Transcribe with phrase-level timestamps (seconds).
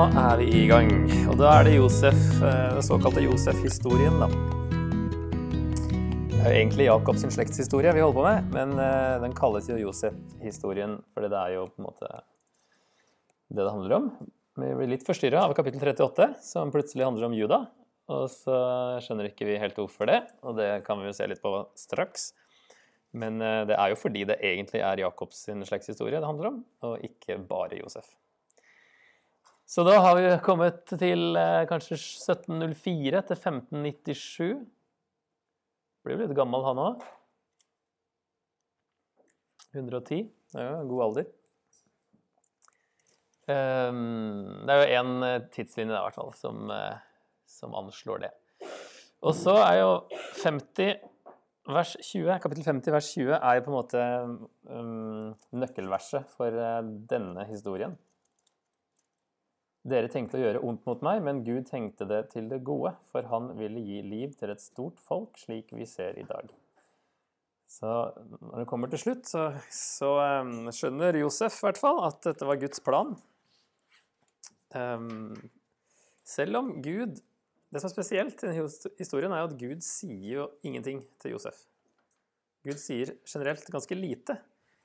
[0.00, 0.88] Da er vi i gang.
[1.28, 4.28] Og da er det Josef, eh, den såkalte Josef-historien, da.
[6.30, 10.94] Det er egentlig Jakobs slektshistorie vi holder på med, men eh, den kalles jo Josef-historien
[11.12, 12.08] fordi det er jo på en måte
[13.50, 14.08] det det handler om.
[14.62, 17.60] Vi blir litt forstyrra av kapittel 38, som plutselig handler om Juda.
[18.08, 18.56] Og så
[19.04, 22.30] skjønner ikke vi helt hvorfor det, og det kan vi jo se litt på straks.
[23.12, 27.04] Men eh, det er jo fordi det egentlig er Jakobs slektshistorie det handler om, og
[27.04, 28.14] ikke bare Josef.
[29.70, 34.48] Så da har vi kommet til eh, kanskje 1704 til 1597.
[36.02, 37.04] Blir jo litt gammel, han òg.
[39.70, 40.24] 110.
[40.50, 41.30] Det er jo god alder.
[43.46, 45.14] Det er jo én
[45.54, 46.98] tidslinje der, i hvert fall, som, uh,
[47.46, 48.34] som, anslår det.
[49.22, 49.88] Og så er jo
[50.42, 50.92] 50
[51.70, 54.04] vers 20, kapittel 50 vers 20 er jo på en måte
[54.70, 56.62] um, nøkkelverset for
[57.10, 57.98] denne historien.
[59.80, 63.24] Dere tenkte å gjøre ondt mot meg, men Gud tenkte det til det gode, for
[63.30, 66.50] han ville gi liv til et stort folk, slik vi ser i dag.
[67.70, 67.88] Så
[68.42, 70.10] når det kommer til slutt, så, så
[70.42, 73.14] um, skjønner Josef i hvert fall at dette var Guds plan.
[74.74, 75.32] Um,
[76.26, 77.18] selv om Gud
[77.70, 78.66] Det som er spesielt i denne
[78.98, 81.60] historien, er at Gud sier jo ingenting til Josef.
[82.66, 84.34] Gud sier generelt ganske lite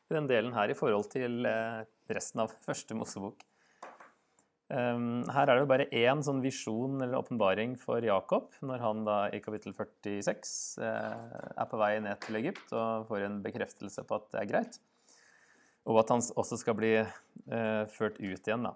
[0.05, 1.81] i den delen her i forhold til eh,
[2.13, 3.41] resten av første Mosebok.
[4.65, 9.03] Um, her er det jo bare én sånn visjon eller åpenbaring for Jakob når han
[9.05, 14.01] da i kapittel 46 eh, er på vei ned til Egypt og får en bekreftelse
[14.09, 14.79] på at det er greit.
[15.85, 18.73] Og at han også skal bli eh, ført ut igjen, da.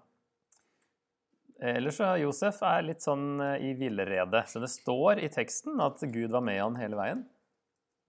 [1.73, 4.43] Ellers så Josef er litt sånn eh, i villrede.
[4.45, 7.25] Så det står i teksten at Gud var med han hele veien.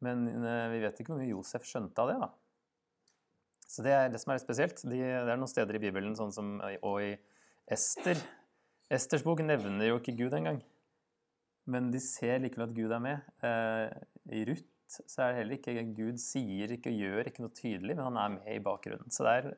[0.04, 0.28] Men
[0.72, 2.30] vi vet ikke hvor mye Josef skjønte av det, da.
[3.68, 4.80] Så det er det som er litt spesielt.
[4.84, 7.12] Det er noen steder i Bibelen, sånn som og i
[7.68, 8.20] Ester.
[8.90, 10.60] Esters bok nevner jo ikke Gud engang.
[11.70, 13.32] Men de ser likevel at Gud er med.
[13.46, 17.54] Eh, I Ruth så er det heller ikke Gud sier ikke og gjør ikke noe
[17.54, 19.12] tydelig, men han er med i bakgrunnen.
[19.14, 19.50] Så det er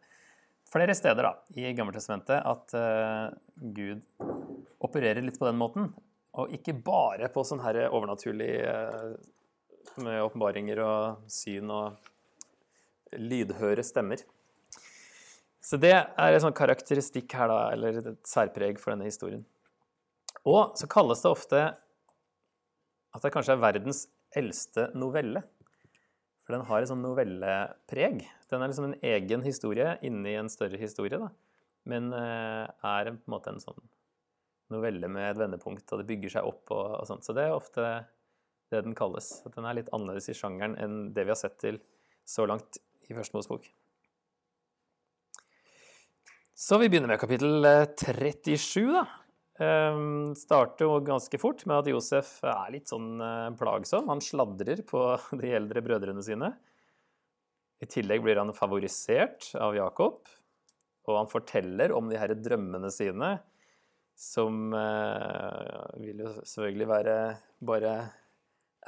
[0.68, 4.02] flere steder da, i Gammeltestamentet at uh, Gud
[4.82, 5.88] opererer litt på den måten.
[6.36, 9.16] Og ikke bare på sånn her overnaturlig uh,
[10.04, 14.22] med åpenbaringer og syn og lydhøre stemmer.
[15.62, 19.44] Så det er en sånn karakteristikk her, da, eller et særpreg for denne historien.
[20.42, 21.62] Og så kalles det ofte
[23.12, 25.44] at det kanskje er verdens eldste novelle.
[26.42, 28.24] For den har et sånn novellepreg.
[28.50, 31.30] Den er liksom en egen historie inni en større historie, da.
[31.88, 33.78] Men uh, er på en måte en sånn
[34.72, 37.26] novelle med et vendepunkt, og det bygger seg opp og, og sånt.
[37.26, 37.86] Så det er ofte
[38.72, 39.34] det den kalles.
[39.46, 41.78] At den er litt annerledes i sjangeren enn det vi har sett til
[42.26, 43.68] så langt i Første Mosebok.
[46.54, 47.64] Så vi begynner med kapittel
[47.96, 49.06] 37, eh, da.
[49.62, 54.08] Um, starter jo ganske fort med at Josef er litt sånn uh, plagsom.
[54.10, 55.00] Han sladrer på
[55.40, 56.50] de eldre brødrene sine.
[57.82, 60.28] I tillegg blir han favorisert av Jakob,
[61.08, 63.32] og han forteller om de her drømmene sine,
[64.12, 67.16] som uh, vil jo selvfølgelig være
[67.64, 67.96] bare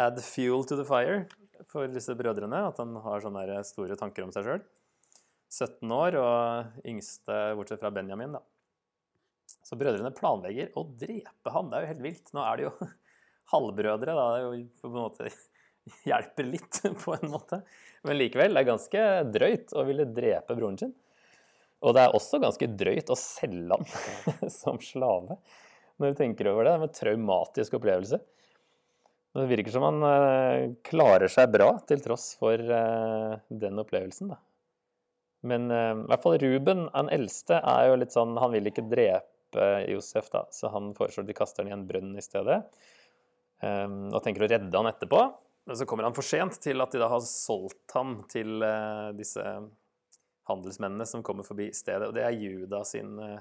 [0.04, 1.24] add fuel to the fire
[1.70, 2.66] for disse brødrene.
[2.68, 4.64] At han har sånne store tanker om seg sjøl.
[5.54, 8.42] 17 år og yngste bortsett fra Benjamin, da.
[9.64, 11.70] Så brødrene planlegger å drepe ham.
[11.70, 12.32] Det er jo helt vilt.
[12.34, 12.72] Nå er det jo
[13.54, 14.26] halvbrødre, da.
[14.34, 15.30] Det er jo på en måte
[16.10, 17.62] hjelper litt, på en måte.
[18.04, 20.94] Men likevel, det er ganske drøyt å ville drepe broren sin.
[21.84, 25.36] Og det er også ganske drøyt å selge ham som slave,
[26.00, 26.72] når du tenker over det.
[26.72, 28.20] Det er en traumatisk opplevelse.
[29.34, 34.38] Det virker som han uh, klarer seg bra til tross for uh, den opplevelsen, da.
[35.44, 38.86] Men uh, i hvert fall Ruben, han eldste, er jo litt sånn Han vil ikke
[38.88, 42.64] drepe Josef, da, så han foreslår de kaster han i en brønn i stedet.
[43.62, 45.20] Um, og tenker å redde han etterpå.
[45.64, 49.14] Men så kommer han for sent til at de da har solgt ham til uh,
[49.16, 49.44] disse
[50.50, 52.08] handelsmennene som kommer forbi stedet.
[52.08, 53.38] Og det er Juda sin uh,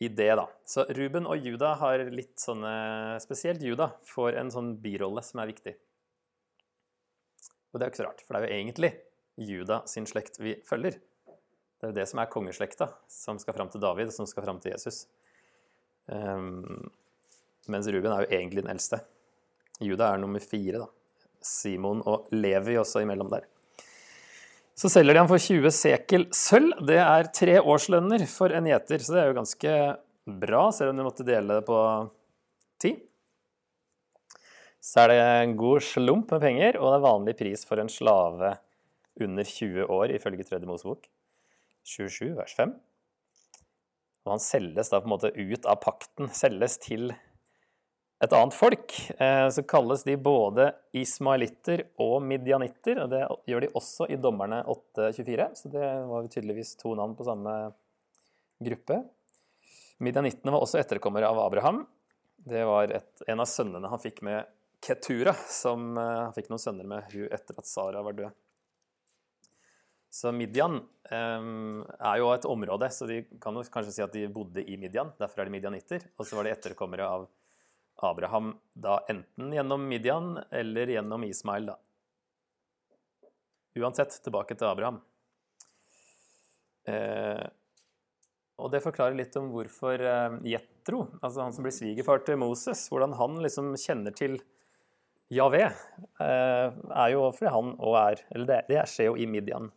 [0.00, 0.46] idé, da.
[0.64, 5.50] Så Ruben og Juda har litt sånne Spesielt Juda får en sånn birolle som er
[5.50, 5.74] viktig.
[7.68, 8.94] Og det er jo ikke så rart, for det er jo egentlig
[9.38, 10.98] Juda sin slekt vi følger.
[11.78, 14.58] Det er jo det som er kongeslekta, som skal fram til David, som skal fram
[14.62, 15.04] til Jesus.
[16.10, 16.88] Um,
[17.70, 18.98] mens Ruben er jo egentlig den eldste.
[19.84, 20.88] Juda er nummer fire, da.
[21.44, 23.46] Simon og Levi også imellom der.
[24.78, 26.74] Så selger de ham for 20 sekel sølv.
[26.86, 29.74] Det er tre årslønner for en gjeter, så det er jo ganske
[30.42, 31.78] bra, selv om de måtte dele det på
[32.82, 32.96] ti.
[34.82, 37.90] Så er det en god slump med penger, og det er vanlig pris for en
[37.90, 38.56] slave
[39.24, 41.08] under 20 år, ifølge Tredje Mosebok.
[41.88, 42.74] 27, vers 5.
[44.26, 47.14] og han selges da på en måte ut av pakten, selges til
[48.18, 48.94] et annet folk.
[49.16, 54.60] Eh, så kalles de både ismailitter og midjanitter, og det gjør de også i Dommerne
[54.66, 57.54] 824, så det var tydeligvis to navn på samme
[58.64, 59.00] gruppe.
[60.02, 61.84] Midjanittene var også etterkommere av Abraham.
[62.48, 64.50] Det var et, en av sønnene han fikk med
[64.84, 68.34] Ketura, som eh, han fikk noen sønner med hun etter at Sara var død.
[70.10, 74.24] Så Midian um, er jo et område, så de kan jo kanskje si at de
[74.32, 75.12] bodde i Midian.
[75.20, 76.06] Derfor er de midianitter.
[76.16, 77.26] Og så var de etterkommere av
[78.08, 81.76] Abraham da enten gjennom Midian eller gjennom Ismail, da.
[83.78, 85.00] Uansett, tilbake til Abraham.
[86.88, 87.46] Eh,
[88.58, 92.86] og det forklarer litt om hvorfor eh, Jetro, altså han som blir svigerfar til Moses,
[92.90, 94.38] hvordan han liksom kjenner til
[95.34, 99.68] Javé, eh, er jo fordi han òg er Eller det, det skjer jo i Midian.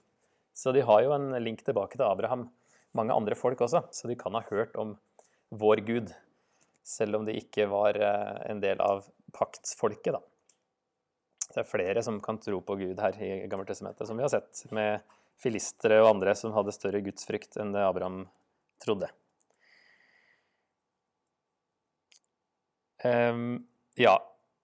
[0.54, 2.50] Så de har jo en link tilbake til Abraham,
[2.98, 4.98] mange andre folk også, så de kan ha hørt om
[5.52, 6.12] vår Gud,
[6.84, 9.06] selv om de ikke var eh, en del av
[9.36, 10.22] paktsfolket, da.
[11.52, 14.64] Det er flere som kan tro på Gud her i Gammeltestamentet, som vi har sett
[14.72, 15.02] med
[15.42, 18.24] filistere og andre som hadde større gudsfrykt enn det Abraham
[18.84, 19.10] trodde.
[23.04, 23.66] Um,
[23.98, 24.14] ja,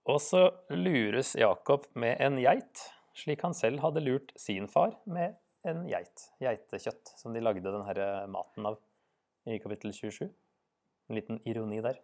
[0.07, 2.85] og så lures Jakob med en geit,
[3.17, 5.35] slik han selv hadde lurt sin far med
[5.71, 6.27] en geit.
[6.43, 8.79] Geitekjøtt, som de lagde denne maten av
[9.47, 10.27] i kapittel 27.
[11.07, 11.99] En liten ironi der.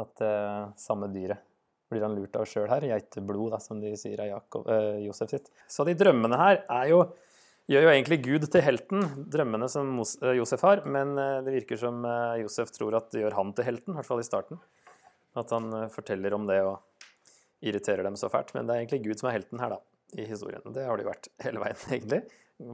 [0.00, 1.42] At eh, samme dyret
[1.92, 2.86] blir han lurt av sjøl her.
[2.88, 5.50] Geiteblod, da, som de sier av Jakob, eh, Josef sitt.
[5.70, 7.02] Så de drømmene her er jo,
[7.70, 10.82] gjør jo egentlig Gud til helten, drømmene som Mos uh, Josef har.
[10.88, 11.14] Men
[11.46, 12.02] det virker som
[12.40, 14.60] Josef tror at det gjør han til helten, i hvert fall i starten.
[15.38, 16.78] At han forteller om det og
[17.64, 18.52] irriterer dem så fælt.
[18.56, 20.62] Men det er egentlig Gud som er helten her, da, i historien.
[20.74, 22.20] Det har det jo vært hele veien, egentlig.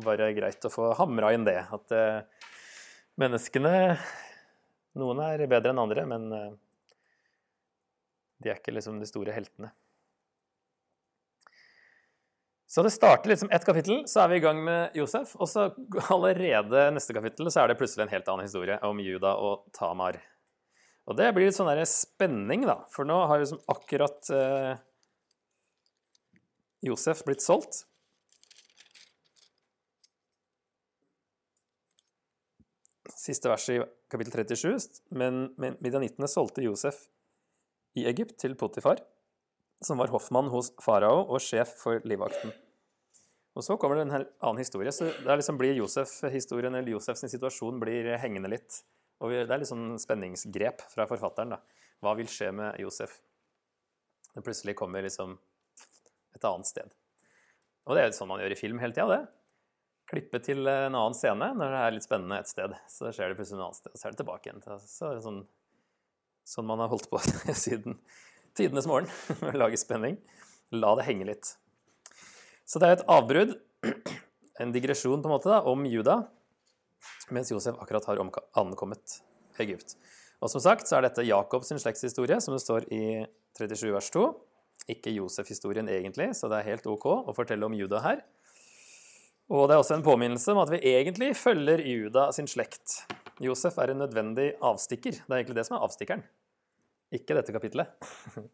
[0.05, 1.61] Bare greit å få hamra inn det.
[1.73, 1.95] At
[3.21, 3.73] menneskene
[4.99, 6.25] Noen er bedre enn andre, men
[8.43, 9.71] de er ikke liksom de store heltene.
[12.71, 15.33] Så det starter liksom ett kapittel, så er vi i gang med Josef.
[15.43, 15.73] Og så
[16.15, 20.21] allerede neste kapittel så er det plutselig en helt annen historie om Juda og Tamar.
[21.11, 22.77] Og det blir litt sånn der spenning, da.
[22.95, 24.79] For nå har liksom akkurat eh,
[26.81, 27.85] Josef blitt solgt.
[33.21, 33.77] Siste vers i
[34.09, 35.03] kapittel 37.
[35.13, 37.05] Men midjanittene solgte Josef
[37.99, 39.03] i Egypt til Potifar,
[39.85, 42.55] som var hoffmann hos farao og sjef for livvakten.
[43.59, 44.93] Og så kommer det en annen historie.
[44.93, 48.85] så det liksom blir Josef-historien, eller Josefs situasjon blir hengende litt.
[49.21, 51.51] Og Det er litt sånn spenningsgrep fra forfatteren.
[51.51, 51.61] da.
[52.01, 53.21] Hva vil skje med Josef?
[54.41, 55.39] Plutselig kommer liksom
[56.37, 56.97] et annet sted.
[57.89, 59.23] Og det er jo sånn man gjør i film hele tida, det.
[60.11, 62.75] Klippe til en annen scene når det er litt spennende et sted.
[62.91, 64.63] Så skjer det plutselig et annet sted, og så er det tilbake igjen.
[64.83, 65.43] Så er det sånn
[66.51, 67.21] sånn man har holdt på
[67.65, 67.99] siden
[68.59, 69.11] tidenes morgen,
[69.43, 70.19] med å lage spenning.
[70.75, 71.55] La det henge litt.
[72.67, 73.57] Så det er et avbrudd,
[74.63, 76.21] en digresjon på en måte, da, om Juda,
[77.35, 79.21] mens Josef akkurat har ankommet
[79.63, 79.97] Egypt.
[80.41, 83.03] Og som sagt så er dette Jakobs slektshistorie, som det står i
[83.59, 84.29] 37 vers 2.
[84.89, 88.23] Ikke Josef-historien egentlig, så det er helt ok å fortelle om Juda her.
[89.51, 93.01] Og det er også en påminnelse om at vi egentlig følger Juda sin slekt.
[93.43, 95.19] Josef er en nødvendig avstikker.
[95.25, 96.23] Det er egentlig det som er avstikkeren.
[97.19, 97.93] Ikke dette kapitlet.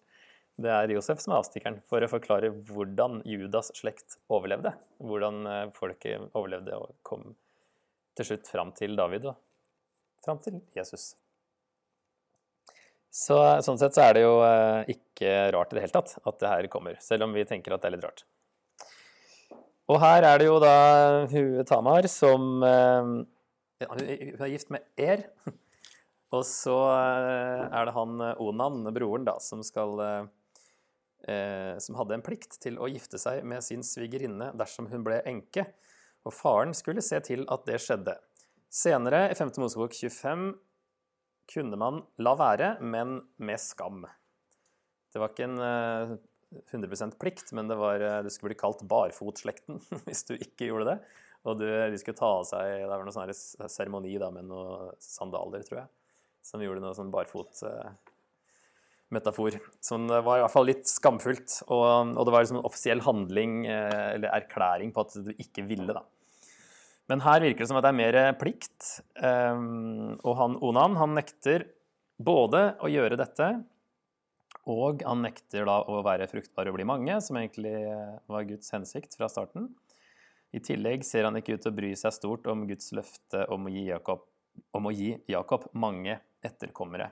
[0.56, 4.72] Det er Josef som er avstikkeren, for å forklare hvordan Judas slekt overlevde.
[5.04, 7.34] Hvordan eh, folket overlevde og kom
[8.16, 9.36] til slutt fram til David og
[10.24, 11.10] fram til Jesus.
[13.12, 16.40] Så, sånn sett så er det jo eh, ikke rart i det hele tatt at
[16.42, 18.26] det her kommer, selv om vi tenker at det er litt rart.
[19.86, 20.74] Og her er det jo da
[21.30, 23.12] Hue Tamar som eh,
[23.86, 25.28] Hun er gift med Er.
[26.34, 32.18] Og så eh, er det han eh, Onan, broren, da, som skal eh, Som hadde
[32.18, 35.68] en plikt til å gifte seg med sin svigerinne dersom hun ble enke.
[36.26, 38.16] Og faren skulle se til at det skjedde.
[38.70, 39.54] Senere, i 5.
[39.62, 40.48] Mosebok 25,
[41.50, 44.04] kunne man la være, men med skam.
[45.12, 46.18] Det var ikke en
[46.72, 50.98] 100% plikt, men det, var, det skulle bli kalt barfotslekten hvis du ikke gjorde det.
[51.46, 55.62] Og du, de skulle ta av seg Det var noen sånn seremoni med noen sandaler,
[55.66, 55.92] tror jeg
[56.46, 59.54] som gjorde noe sånn barfot-metafor.
[59.58, 61.62] Eh, som var i hvert fall litt skamfullt.
[61.66, 65.62] Og, og det var liksom en offisiell handling eh, eller erklæring på at du ikke
[65.68, 66.02] ville, da.
[67.10, 69.00] Men her virker det som at det er mer plikt.
[69.22, 71.68] Um, og han Onan han nekter
[72.18, 73.50] både å gjøre dette,
[74.66, 77.76] og han nekter da å være fruktbar og bli mange, som egentlig
[78.26, 79.68] var Guds hensikt fra starten.
[80.56, 83.68] I tillegg ser han ikke ut til å bry seg stort om Guds løfte om
[83.68, 84.24] å gi Jakob
[84.72, 87.10] å gi Jakob mange etterkommere.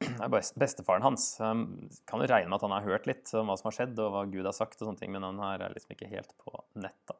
[0.00, 1.34] Det er bestefaren hans.
[1.38, 4.14] Kan jo regne med at han har hørt litt om hva som har skjedd, og
[4.14, 7.14] hva Gud har sagt, og sånne ting, men han er liksom ikke helt på nett.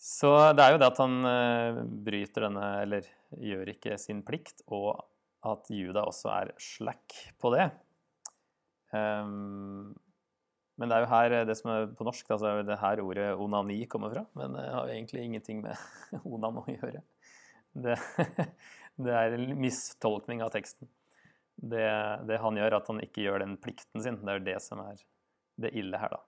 [0.00, 4.62] Så det er jo det at han eh, bryter denne, eller gjør ikke sin plikt,
[4.72, 5.02] og
[5.44, 7.66] at Juda også er slack på det.
[8.96, 9.92] Um,
[10.80, 13.82] men det er jo her det som er på norsk, altså det her ordet onani
[13.92, 14.24] kommer fra.
[14.40, 15.76] Men det har jo egentlig ingenting med
[16.32, 17.04] onan å gjøre.
[17.76, 17.98] Det,
[19.04, 20.88] det er en mistolkning av teksten.
[21.60, 21.84] Det,
[22.24, 25.04] det, han gjør, at han ikke gjør den plikten sin, det er det som er
[25.60, 26.24] det ille her, da.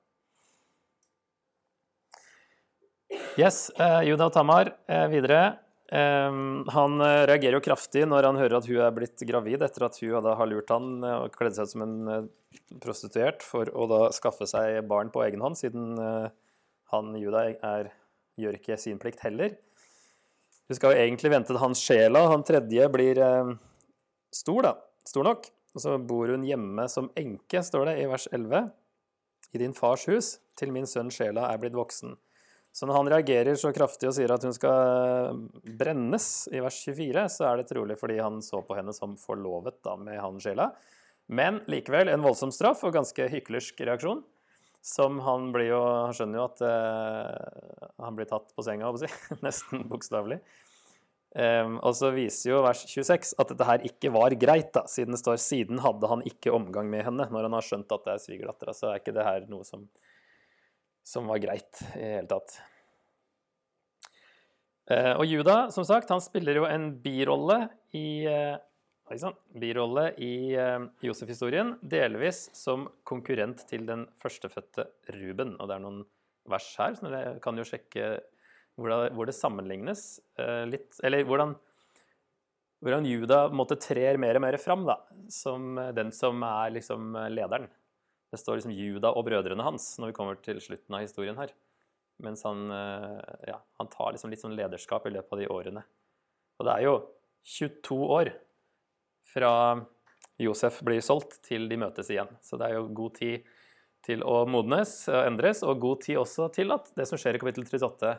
[3.40, 5.54] Yes, uh, Juda og Tamar uh, videre.
[5.88, 9.86] Um, han uh, reagerer jo kraftig når han hører at hun er blitt gravid etter
[9.86, 12.26] at hun da har lurt han og kledd seg ut som en
[12.82, 15.94] prostituert for å da skaffe seg barn på egen hånd, siden
[16.92, 17.88] han Juda er,
[18.36, 19.54] gjør ikke sin plikt heller.
[20.68, 22.26] Du skal jo egentlig vente til hans sjela.
[22.32, 23.20] Han tredje blir
[24.32, 24.74] stor, da.
[25.08, 25.48] Stor nok.
[25.72, 28.68] Og så bor hun hjemme som enke, står det i vers 11,
[29.56, 32.18] i din fars hus, til min sønn sjela er blitt voksen.
[32.72, 35.42] Så når han reagerer så kraftig og sier at hun skal
[35.76, 39.82] brennes i vers 24, så er det trolig fordi han så på henne som forlovet
[39.84, 40.70] da med han sjela.
[41.28, 44.24] Men likevel en voldsom straff og ganske hyklersk reaksjon.
[44.82, 49.06] Som han blir jo Han skjønner jo at eh, han blir tatt på senga, si.
[49.46, 50.40] nesten bokstavelig.
[51.32, 55.14] Um, og så viser jo vers 26 at dette her ikke var greit, da, siden
[55.14, 57.30] det står 'siden hadde han ikke omgang med henne'.
[57.32, 59.86] Når han har skjønt at det er svigerdattera, så er ikke det her noe som
[61.04, 62.58] som var greit i hele tatt.
[64.90, 67.64] Eh, og Juda, som sagt, han spiller jo en birolle
[67.96, 68.26] i
[69.12, 74.86] liksom, birolle i uh, Josef-historien, delvis som konkurrent til den førstefødte
[75.18, 75.56] Ruben.
[75.58, 76.00] Og det er noen
[76.50, 78.14] vers her, så dere kan jo sjekke
[78.80, 80.16] hvor det, sammenlignes
[80.64, 81.50] litt Eller hvordan,
[82.80, 84.96] hvordan Juda måtte trer mer og mer fram da,
[85.28, 87.68] som den som er liksom lederen.
[88.32, 91.52] Det står liksom Juda og brødrene hans når vi kommer til slutten av historien her.
[92.22, 95.82] Mens han, eh, ja, han tar liksom litt sånn lederskap i løpet av de årene.
[96.58, 96.94] Og det er jo
[97.58, 98.30] 22 år
[99.32, 99.52] fra
[100.40, 102.30] Josef blir solgt til de møtes igjen.
[102.44, 103.52] Så det er jo god tid
[104.02, 107.42] til å modnes og endres, og god tid også til at det som skjer i
[107.42, 108.16] kapittel 38,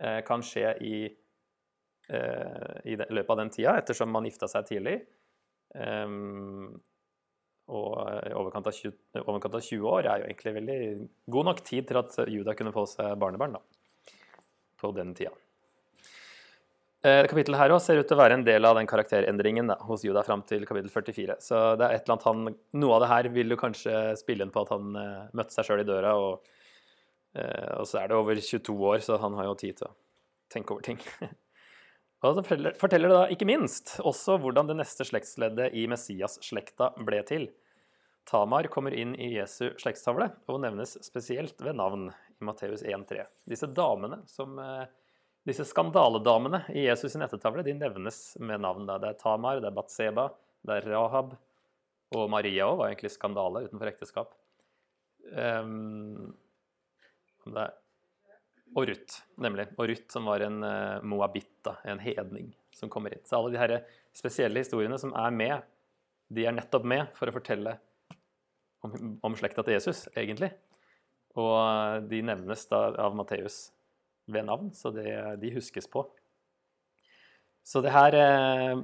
[0.00, 0.96] eh, kan skje i,
[2.08, 4.98] eh, i løpet av den tida, ettersom man gifta seg tidlig.
[7.74, 7.96] Og
[8.28, 8.92] i overkant av, 20,
[9.24, 10.78] overkant av 20 år er jo egentlig veldig
[11.34, 13.62] god nok tid til at Juda kunne få seg barnebarn da,
[14.78, 15.32] på den tida.
[17.06, 19.76] Eh, kapittelet her også ser ut til å være en del av den karakterendringen da,
[19.88, 21.38] hos Juda fram til kapittel 44.
[21.42, 24.46] Så det er et eller annet han, noe av det her vil jo kanskje spille
[24.46, 24.94] inn på at han
[25.34, 26.46] møtte seg sjøl i døra, og,
[27.36, 29.96] og, så er det over 22 år, så han har jo tid til å
[30.54, 31.02] tenke over ting.
[32.26, 32.42] Og så
[32.80, 37.48] forteller det da ikke minst også hvordan det neste slektsleddet i Messias-slekta ble til.
[38.26, 43.22] Tamar kommer inn i Jesu slektstavle og nevnes spesielt ved navn i Matteus 1,3.
[43.46, 44.88] Disse damene som, eh,
[45.46, 48.86] disse skandaledamene i Jesus' sin ettertavle de nevnes med navn.
[48.86, 50.30] Det er Tamar, det er Batseba,
[50.66, 51.36] det er Rahab
[52.14, 54.34] og Maria òg var egentlig skandale utenfor ekteskap.
[55.32, 56.34] Um,
[57.46, 57.74] det er
[58.74, 59.68] og Ruth, nemlig.
[59.76, 63.22] Og Ruth som var en uh, moabitta, en hedning, som kommer inn.
[63.26, 63.76] Så alle de her
[64.16, 65.66] spesielle historiene som er med,
[66.32, 67.76] de er nettopp med for å fortelle
[68.84, 70.50] om, om slekta til Jesus, egentlig.
[71.38, 73.68] Og uh, de nevnes da av Matteus
[74.26, 75.06] ved navn, så det,
[75.42, 76.02] de huskes på.
[77.66, 78.76] Så det her er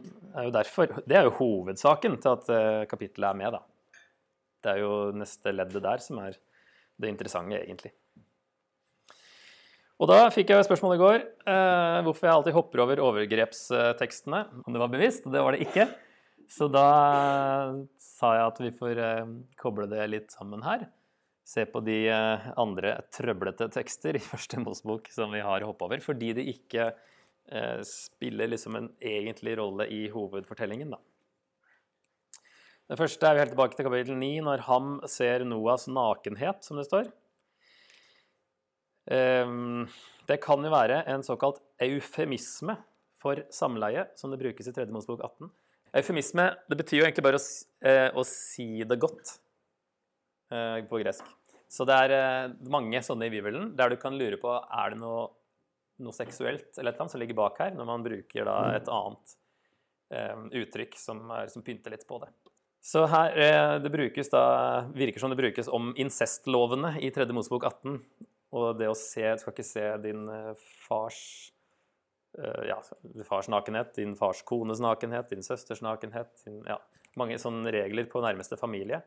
[0.43, 3.61] jo derfor Det er jo hovedsaken til at kapittelet er med, da.
[4.63, 6.39] Det er jo neste leddet der som er
[6.99, 7.93] det interessante, egentlig.
[10.03, 14.41] Og da fikk jeg spørsmål i går eh, hvorfor jeg alltid hopper over overgrepstekstene.
[14.67, 15.29] Om det var bevisst.
[15.31, 15.87] Det var det ikke.
[16.51, 16.89] Så da
[18.03, 19.31] sa jeg at vi får eh,
[19.63, 20.89] koble det litt sammen her.
[21.47, 26.03] Se på de eh, andre trøblete tekster i første Mosebok som vi har hoppa over,
[26.03, 30.97] fordi de ikke eh, spiller liksom en egentlig rolle i hovedfortellingen.
[30.97, 31.03] da.
[32.91, 36.83] Det første er vi helt tilbake til kapittel 9, når Ham ser Noas nakenhet, som
[36.83, 37.15] det står.
[39.11, 39.89] Ehm,
[40.29, 42.77] det kan jo være en såkalt eufemisme
[43.23, 44.87] for samleie, som det brukes i 3.
[44.95, 45.51] Mosebok 18.
[45.99, 47.45] Eufemisme det betyr jo egentlig bare å,
[47.85, 49.37] eh, å si det godt
[50.53, 51.27] eh, på gresk.
[51.73, 55.01] Så det er eh, mange sånne i Bibelen der du kan lure på er det
[55.03, 55.29] noe,
[56.03, 59.39] noe seksuelt eller noe som ligger bak her, når man bruker da et annet
[60.13, 62.27] uttrykk som, er, som pynter litt på det.
[62.85, 64.43] Så her det brukes da,
[64.93, 67.25] virker som det brukes om incestlovene i 3.
[67.33, 67.95] Mosebok 18.
[68.53, 70.53] Og det å se Du skal ikke se din eh,
[70.85, 71.21] fars
[72.39, 72.79] eh, ja,
[73.29, 76.35] fars nakenhet, din fars kones nakenhet, din søsters nakenhet.
[76.45, 76.79] Din, ja,
[77.21, 79.03] mange sånne regler på nærmeste familie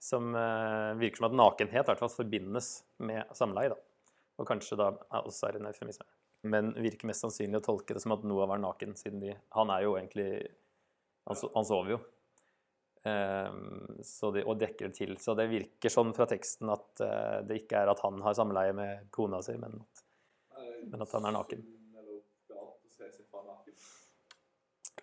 [0.00, 2.72] som eh, virker som at nakenhet i hvert fall forbindes
[3.04, 3.72] med samleie.
[3.72, 4.16] da.
[4.40, 6.06] Og kanskje da også er en eufemisme.
[6.48, 9.72] Men virker mest sannsynlig å tolke det som at Noah var naken, siden de, han
[9.74, 10.30] er jo egentlig
[11.28, 11.98] Han, han sover jo.
[13.00, 15.14] Um, de, og dekker det til.
[15.16, 18.74] Så det virker sånn fra teksten at uh, det ikke er at han har samleie
[18.76, 20.02] med kona si, men at,
[20.90, 21.62] men at han er naken.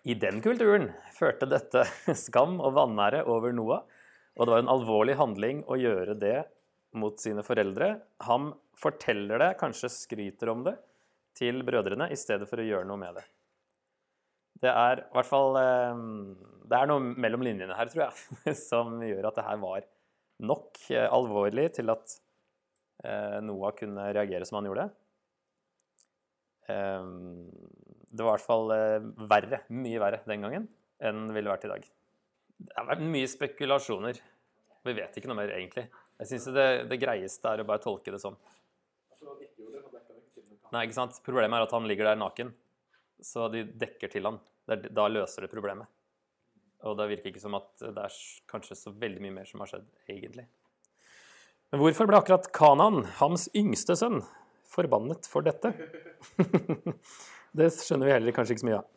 [0.08, 1.82] I den kulturen førte dette
[2.26, 3.82] skam og vanære over Noah,
[4.38, 6.38] og det var en alvorlig handling å gjøre det
[6.96, 7.96] mot sine foreldre.
[8.28, 10.76] Han forteller det, kanskje skryter om det,
[11.36, 13.26] til brødrene i stedet for å gjøre noe med det.
[14.62, 16.00] Det er i hvert fall eh,
[16.68, 19.84] Det er noe mellom linjene her, tror jeg, som gjør at det her var
[20.48, 22.16] nok eh, alvorlig til at
[23.04, 24.88] eh, Noah kunne reagere som han gjorde.
[26.68, 28.66] Det var i hvert fall
[29.30, 30.66] verre, mye verre den gangen
[31.00, 31.86] enn det ville vært i dag.
[32.58, 34.20] Det har vært mye spekulasjoner.
[34.84, 35.86] Vi vet ikke noe mer, egentlig.
[36.18, 38.36] Jeg syns det, det, greieste er å bare tolke det sånn.
[40.74, 41.20] Nei, ikke sant?
[41.24, 42.52] Problemet er at han ligger der naken,
[43.24, 44.40] så de dekker til han.
[44.66, 45.88] Da løser det problemet.
[46.86, 48.18] Og det virker ikke som at det er
[48.50, 50.46] kanskje så veldig mye mer som har skjedd, egentlig.
[51.72, 54.22] Men hvorfor ble akkurat Kanan, hans yngste sønn,
[54.68, 55.72] forbannet for dette?
[57.58, 58.94] det skjønner vi heller kanskje ikke så mye av.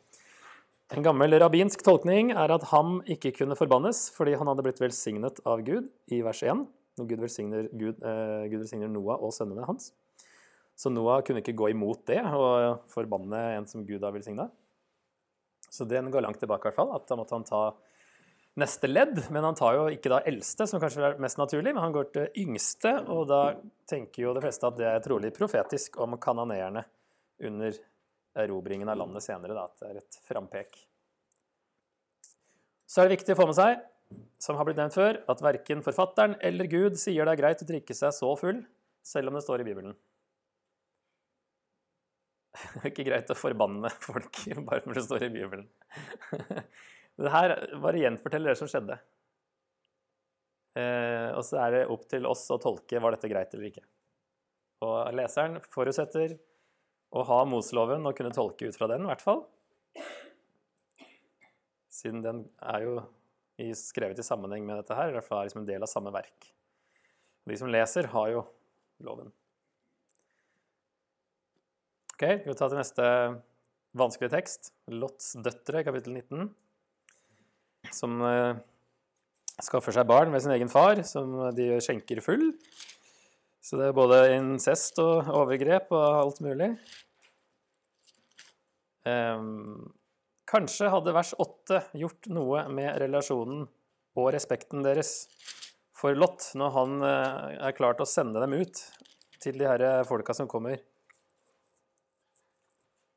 [0.91, 5.39] En gammel rabbinsk tolkning er at ham ikke kunne forbannes fordi han hadde blitt velsignet
[5.47, 6.65] av Gud i vers 1.
[6.99, 9.93] Når Gud velsigner, Gud, eh, Gud velsigner Noah og sønnene hans.
[10.77, 14.47] Så Noah kunne ikke gå imot det og forbanne en som Gud har velsigna.
[15.71, 16.93] Så den går langt tilbake, i hvert fall.
[16.97, 17.61] At da måtte han ta
[18.59, 19.21] neste ledd.
[19.31, 22.09] Men han tar jo ikke da eldste, som kanskje er mest naturlig, men han går
[22.15, 22.95] til yngste.
[23.13, 23.41] Og da
[23.89, 26.83] tenker jo de fleste at det er trolig profetisk om kanoneerne
[27.47, 27.79] under
[28.41, 29.55] erobringen av landet senere.
[29.55, 30.75] Da, at det er et frampek.
[32.91, 33.79] Så er det viktig å få med seg,
[34.43, 37.67] som har blitt nevnt før, at verken forfatteren eller Gud sier det er greit å
[37.69, 38.65] drikke seg så full,
[39.07, 39.95] selv om det står i Bibelen.
[42.81, 45.69] Er ikke greit å forbanne folk bare fordi det står i Bibelen.
[47.21, 47.51] Det her
[47.83, 48.95] bare gjenforteller det som skjedde.
[50.79, 53.83] Eh, og så er det opp til oss å tolke var dette greit eller ikke.
[54.87, 56.37] Og leseren forutsetter
[57.11, 59.43] å ha Moseloven og kunne tolke ut fra den, i hvert fall.
[61.91, 62.95] Siden den er jo
[63.77, 66.15] skrevet i sammenheng med dette her, i hvert fall er liksom en del av samme
[66.15, 66.49] verk.
[67.45, 68.45] De som leser, har jo
[69.05, 69.29] loven.
[72.21, 73.05] Ok, Vi tar til neste
[73.97, 74.67] vanskelige tekst.
[74.93, 76.51] Lots døtre, kapittel 19.
[77.97, 78.59] Som eh,
[79.57, 82.51] skaffer seg barn med sin egen far, som de skjenker full.
[83.65, 86.69] Så det er både incest og overgrep og alt mulig.
[89.01, 89.89] Um,
[90.45, 93.65] kanskje hadde vers 8 gjort noe med relasjonen
[94.13, 95.23] og respekten deres
[95.97, 98.85] for Lot når han uh, er klar til å sende dem ut
[99.41, 100.77] til de her folka som kommer.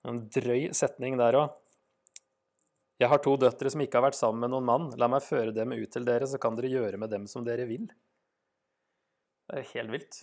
[0.05, 1.53] En drøy setning der òg.
[3.03, 4.87] Jeg har to døtre som ikke har vært sammen med noen mann.
[5.01, 7.67] La meg føre dem ut til dere, så kan dere gjøre med dem som dere
[7.67, 7.89] vil.
[9.51, 10.21] Det er helt vilt.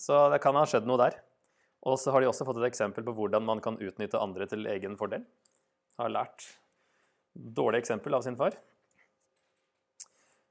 [0.00, 1.18] Så det kan ha skjedd noe der.
[1.84, 4.64] Og så har de også fått et eksempel på hvordan man kan utnytte andre til
[4.72, 5.26] egen fordel.
[6.00, 6.46] Har lært
[7.34, 8.56] dårlig eksempel av sin far.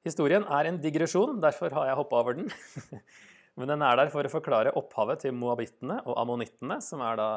[0.04, 2.52] Historien er en digresjon, derfor har jeg hoppa over den.
[3.58, 7.28] Men den er der for å forklare opphavet til moabittene og ammonittene, som er da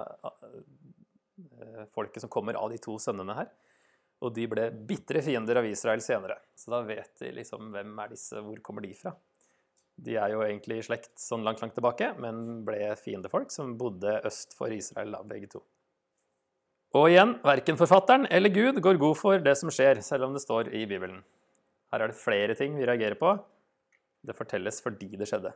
[1.94, 3.48] folket som kommer av de to sønnene her.
[4.24, 6.38] Og de ble bitre fiender av Israel senere.
[6.56, 9.12] Så da vet de liksom hvem er disse, hvor kommer de fra?
[9.96, 14.18] De er jo egentlig i slekt sånn langt, langt tilbake, men ble fiendefolk som bodde
[14.28, 15.62] øst for Israel, da, begge to.
[16.96, 20.44] Og igjen, verken forfatteren eller Gud går god for det som skjer, selv om det
[20.44, 21.22] står i Bibelen.
[21.92, 23.34] Her er det flere ting vi reagerer på.
[24.26, 25.52] Det fortelles fordi det skjedde.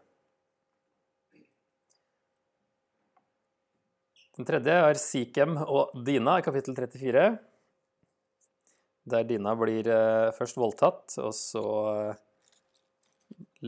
[4.40, 7.24] Den tredje er Sikhem og Dina kapittel 34.
[9.12, 12.22] Der Dina blir eh, først voldtatt, og så eh,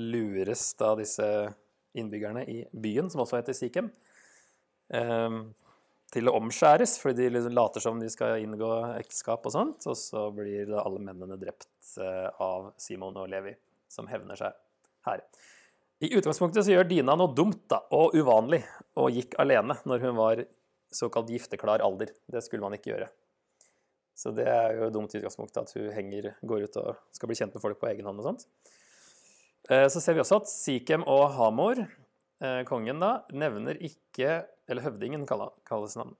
[0.00, 1.26] lures da disse
[1.92, 3.90] innbyggerne i byen, som også heter Sikhem,
[4.96, 5.36] eh,
[6.16, 9.84] til å omskjæres, fordi de liksom later som de skal inngå ekteskap og sånt.
[9.92, 11.98] Og så blir da alle mennene drept
[12.40, 13.52] av Simon og Levi,
[13.92, 14.56] som hevner seg
[15.10, 15.20] her.
[16.00, 18.64] I utgangspunktet så gjør Dina noe dumt da, og uvanlig,
[18.96, 20.46] og gikk alene når hun var
[20.96, 22.12] såkalt gifteklar alder.
[22.26, 23.08] Det skulle man ikke gjøre.
[24.14, 27.38] Så det er jo dumt i utgangspunktet at hun henger, går ut og skal bli
[27.38, 28.46] kjent med folk på egen hånd og sånt.
[29.70, 31.80] Eh, så ser vi også at Sikhem og Hamor,
[32.42, 36.14] eh, kongen da, nevner ikke Eller høvdingen kalles han.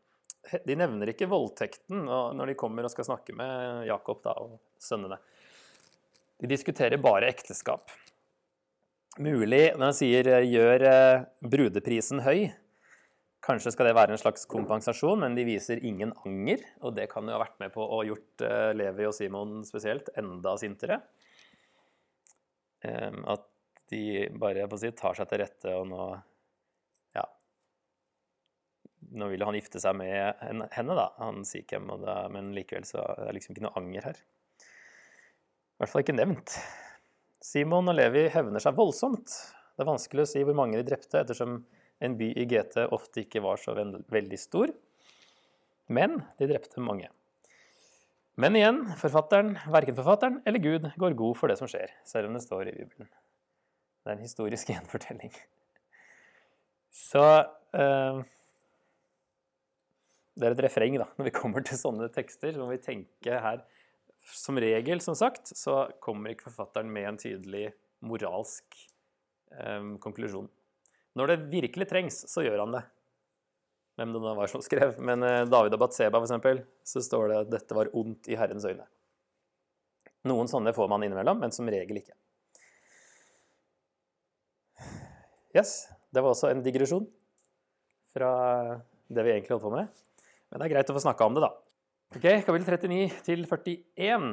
[0.66, 5.16] de nevner ikke voldtekten når de kommer og skal snakke med Jakob da, og sønnene.
[6.42, 7.86] De diskuterer bare ekteskap.
[9.22, 12.50] Mulig, når han sier 'gjør eh, brudeprisen høy',
[13.42, 16.62] kanskje skal det være en slags kompensasjon, men de viser ingen anger.
[16.86, 20.12] Og det kan jo ha vært med på å gjort eh, Levi og Simon spesielt
[20.20, 21.00] enda sintere.
[22.86, 23.48] Ehm, at
[23.92, 26.04] de bare si, tar seg til rette, og nå
[27.16, 27.26] Ja.
[29.18, 30.38] Nå vil han gifte seg med
[30.72, 31.90] henne, da, han Sikhem,
[32.32, 34.22] men likevel så er det liksom ikke noe anger her.
[34.62, 36.56] I hvert fall ikke nevnt.
[37.42, 39.34] Simon og Levi hevner seg voldsomt.
[39.74, 41.64] Det er vanskelig å si hvor mange de drepte, ettersom
[42.02, 44.72] en by i GT ofte ikke var så veldig stor.
[45.92, 47.10] Men de drepte mange.
[48.40, 52.38] Men igjen, forfatteren, verken forfatteren eller Gud går god for det som skjer, selv om
[52.38, 53.10] det står i Bibelen.
[54.02, 55.34] Det er en historisk gjenfortelling.
[56.92, 57.24] Så
[57.76, 58.22] eh,
[60.32, 61.10] Det er et refreng, da.
[61.18, 63.62] Når vi kommer til sånne tekster, så må vi tenke her
[64.22, 67.72] Som regel, som sagt, så kommer ikke forfatteren med en tydelig
[68.06, 68.76] moralsk
[69.58, 70.48] eh, konklusjon.
[71.18, 72.82] Når det virkelig trengs, så gjør han det.
[74.00, 74.96] Hvem det nå var som skrev.
[75.04, 78.64] Men eh, David og Batseba, f.eks., så står det at dette var ondt i Herrens
[78.68, 78.86] øyne.
[80.28, 82.14] Noen sånne får man innimellom, men som regel ikke.
[85.52, 87.04] Yes, det var også en digresjon
[88.14, 88.30] fra
[89.12, 90.02] det vi egentlig holdt på med.
[90.48, 91.52] Men det er greit å få snakka om det, da.
[92.12, 94.32] Ok, Kapittel 39 til 41.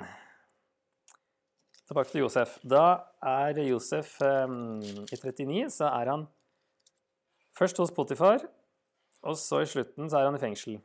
[1.90, 2.58] Tilbake til Josef.
[2.64, 2.84] Da
[3.26, 6.28] er Josef um, i 39, så er han
[7.58, 8.44] først hos Potifar,
[9.26, 10.80] og så i slutten så er han i fengsel.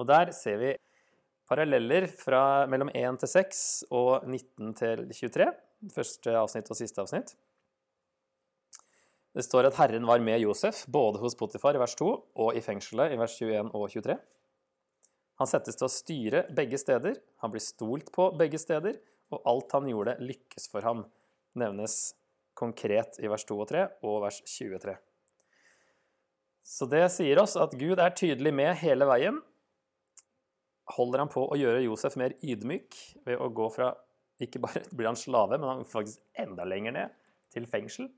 [0.00, 0.74] Og der ser vi
[1.48, 5.50] paralleller fra mellom 1 til 6 og 19 til 23.
[5.94, 7.34] Første avsnitt og siste avsnitt.
[9.36, 12.06] Det står at Herren var med Josef, både hos Potifar i vers 2
[12.40, 14.16] og i fengselet i vers 21 og 23.
[15.36, 18.96] Han settes til å styre begge steder, han blir stolt på begge steder,
[19.34, 21.04] og alt han gjorde, lykkes for ham,
[21.60, 22.14] nevnes
[22.56, 24.96] konkret i vers 2 og 3 og vers 23.
[26.66, 29.38] Så det sier oss at Gud er tydelig med hele veien.
[30.96, 33.92] Holder han på å gjøre Josef mer ydmyk ved å gå fra
[34.42, 37.14] Ikke bare blir han slave, men han faktisk enda lenger ned,
[37.54, 38.10] til fengsel.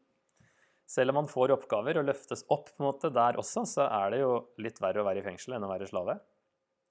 [0.89, 4.15] Selv om han får oppgaver og løftes opp på en måte der også, så er
[4.15, 4.33] det jo
[4.65, 6.17] litt verre å være i fengsel enn å være slave.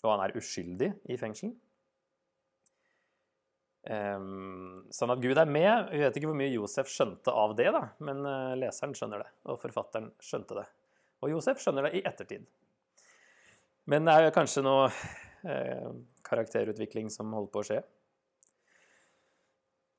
[0.05, 1.55] Og han er uskyldig i fengsel.
[3.87, 5.89] Um, sånn at Gud er med.
[5.89, 9.31] Vi vet ikke hvor mye Josef skjønte av det, da, men uh, leseren skjønner det,
[9.49, 10.67] og forfatteren skjønte det.
[11.23, 12.45] Og Josef skjønner det i ettertid.
[13.87, 14.89] Men det er jo kanskje noe
[15.47, 15.91] eh,
[16.27, 17.79] karakterutvikling som holder på å skje.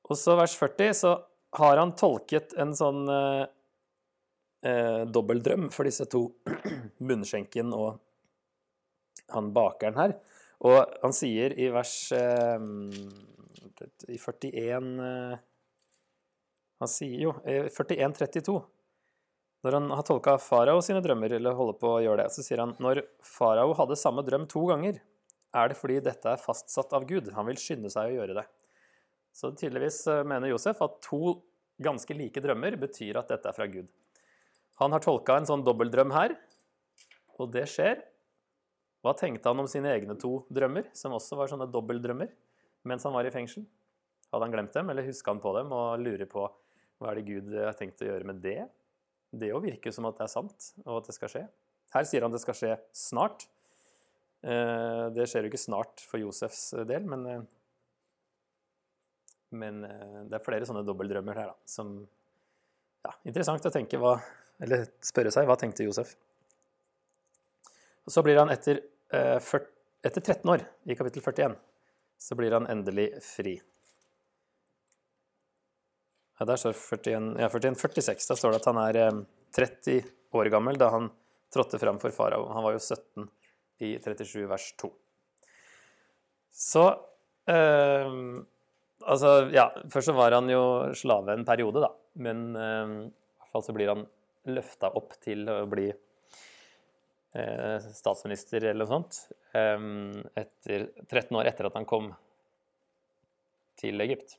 [0.09, 1.13] Og så vers 40 så
[1.59, 3.43] har han tolket en sånn eh,
[4.69, 6.27] eh, dobbeldrøm for disse to,
[7.09, 7.99] munnskjenken og
[9.33, 10.15] han bakeren her.
[10.65, 12.57] Og han sier i vers eh,
[14.11, 15.37] i 41 eh,
[16.79, 18.59] Han sier jo i 41.32
[19.65, 22.61] Når han har tolka farao sine drømmer, eller holder på å gjøre det, så sier
[22.63, 25.01] han når farao hadde samme drøm to ganger,
[25.49, 27.31] er det fordi dette er fastsatt av Gud.
[27.35, 28.45] Han vil skynde seg å gjøre det.
[29.35, 31.39] Så tydeligvis eh, mener Josef at to
[31.81, 33.89] ganske like drømmer betyr at dette er fra Gud.
[34.79, 36.37] Han har tolka en sånn dobbeldrøm her,
[37.39, 37.99] og det skjer.
[39.03, 42.31] Hva tenkte han om sine egne to drømmer, som også var sånne dobbeldrømmer,
[42.87, 43.65] mens han var i fengsel?
[44.29, 46.47] Hadde han glemt dem, eller huska han på dem og lurer på
[46.99, 48.59] hva er det Gud har tenkt å gjøre med det?
[49.29, 51.45] Det jo virker som at det er sant, og at det skal skje.
[51.93, 53.45] Her sier han det skal skje snart.
[54.41, 57.43] Eh, det skjer jo ikke snart for Josefs del, men, eh,
[59.59, 61.97] men eh, det er flere sånne dobbeltdrømmer her da, som
[63.05, 64.17] ja, Interessant å tenke hva
[64.63, 66.13] eller spørre seg hva tenkte Josef?
[68.07, 68.81] Og så blir han etter,
[69.13, 69.51] eh,
[70.03, 71.55] etter 13 år, i kapittel 41,
[72.19, 73.59] så blir han endelig fri.
[76.39, 78.27] Ja, der står 41, ja, 41, 46.
[78.29, 79.17] Da står det at han er eh,
[79.57, 79.99] 30
[80.39, 81.09] år gammel da han
[81.53, 82.47] trådte fram for farao.
[82.53, 83.27] Han var jo 17
[83.83, 84.91] i 37 vers 2.
[86.59, 86.85] Så
[87.51, 88.15] eh,
[88.99, 91.87] Altså, ja, først så var han jo slave en periode, da.
[92.19, 94.03] Men eh, i hvert fall så blir han
[94.51, 101.79] løfta opp til å bli eh, statsminister eller noe sånt etter, 13 år etter at
[101.79, 102.11] han kom
[103.79, 104.35] til Egypt.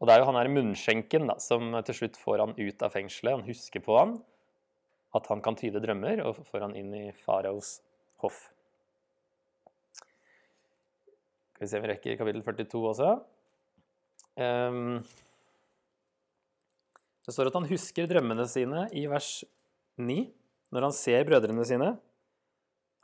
[0.00, 2.94] Og det er jo han her munnskjenken da, som til slutt får han ut av
[2.94, 3.36] fengselet.
[3.36, 4.14] Han husker på han,
[5.16, 7.78] at han kan tyde drømmer, og får han inn i faraos
[8.24, 8.46] hoff.
[11.52, 13.10] Skal vi se om vi rekker kapittel 42 også.
[14.40, 15.02] Um,
[17.26, 19.42] det står at han husker drømmene sine i vers
[20.00, 20.22] 9.
[20.72, 21.92] når han ser brødrene sine.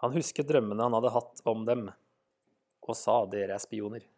[0.00, 1.90] Han husket drømmene han hadde hatt om dem,
[2.86, 4.08] og sa dere er spioner.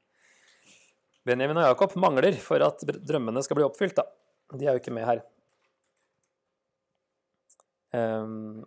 [1.29, 3.99] Benjamin og Jakob mangler for at drømmene skal bli oppfylt.
[3.99, 4.07] da.
[4.57, 5.23] De er jo ikke med her.
[7.93, 8.65] Um,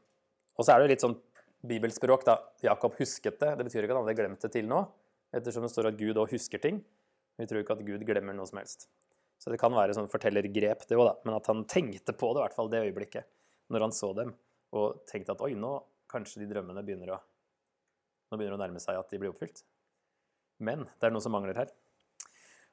[0.57, 1.17] og så er det litt sånn
[1.65, 2.37] bibelspråk, da.
[2.65, 3.55] Jakob husket det.
[3.57, 4.81] Det betyr ikke at han hadde glemt det til nå,
[5.33, 6.81] ettersom det står at Gud òg husker ting.
[7.39, 8.89] Vi tror ikke at Gud glemmer noe som helst.
[9.41, 11.15] Så det kan være sånn fortellergrep, det òg, da.
[11.25, 13.29] Men at han tenkte på det, i hvert fall det øyeblikket,
[13.73, 14.35] når han så dem,
[14.77, 15.79] og tenkte at oi, nå
[16.11, 17.21] kanskje de drømmene begynner å
[18.31, 19.57] Nå begynner å nærme seg at de blir oppfylt.
[20.63, 21.71] Men det er noe som mangler her.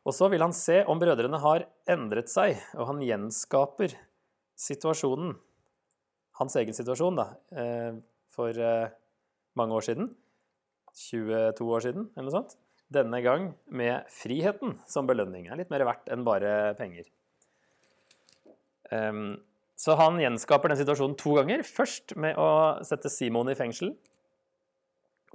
[0.06, 3.96] Og så vil han se om brødrene har endret seg, og han gjenskaper
[4.58, 5.34] situasjonen.
[6.38, 7.98] Hans egen situasjon, da, eh,
[8.30, 8.94] for eh,
[9.58, 10.12] mange år siden.
[10.98, 12.56] 22 år siden, eller noe sånt.
[12.88, 15.44] Denne gang med friheten som belønning.
[15.44, 17.11] Det er litt mer verdt enn bare penger.
[18.88, 19.37] Um,
[19.78, 21.62] så han gjenskaper den situasjonen to ganger.
[21.66, 22.48] Først med å
[22.87, 23.92] sette Simon i fengsel.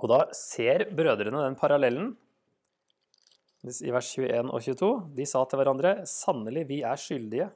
[0.01, 2.15] Og da ser brødrene den parallellen
[3.63, 4.89] i vers 21 og 22.
[5.15, 7.51] De sa til hverandre, 'Sannelig, vi er skyldige.'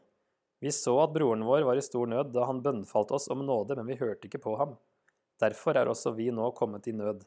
[0.60, 3.76] Vi så at broren vår var i stor nød da han bønnfalt oss om nåde,
[3.78, 4.74] men vi hørte ikke på ham.
[5.38, 7.22] Derfor er også vi nå kommet i nød.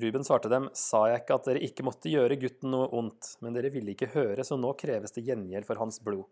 [0.00, 3.56] Ruben svarte dem, sa jeg ikke at dere ikke måtte gjøre gutten noe ondt, men
[3.56, 6.28] dere ville ikke høre, så nå kreves det gjengjeld for hans blod.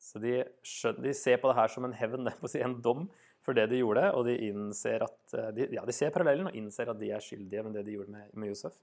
[0.00, 2.30] Så de, skjønner, de ser på det her som en hevn,
[2.64, 3.08] en dom,
[3.50, 6.56] for det de gjorde, og de innser at eh, de, Ja, de ser parallellen og
[6.56, 8.78] innser at de er skyldige med det de gjorde med, med Josef.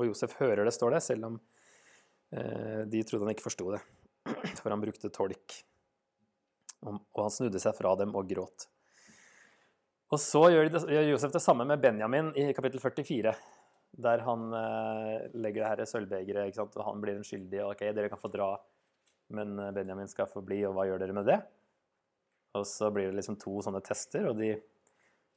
[0.00, 1.38] Og Josef hører det, står det, selv om
[2.34, 3.82] eh, de trodde han ikke forsto det.
[4.62, 5.58] For han brukte tolk.
[6.82, 8.66] Og, og han snudde seg fra dem og gråt.
[10.12, 13.32] Og så gjør, det, gjør, Josef det samme med Benjamin i kapittel 44.
[14.02, 17.62] Der han eh, legger det her sølvbegeret, og han blir en skyldig.
[17.62, 18.54] og ok, dere kan få dra,
[19.36, 21.38] men eh, Benjamin skal få bli, og hva gjør dere med det?
[22.58, 24.54] Og så blir det liksom to sånne tester, og de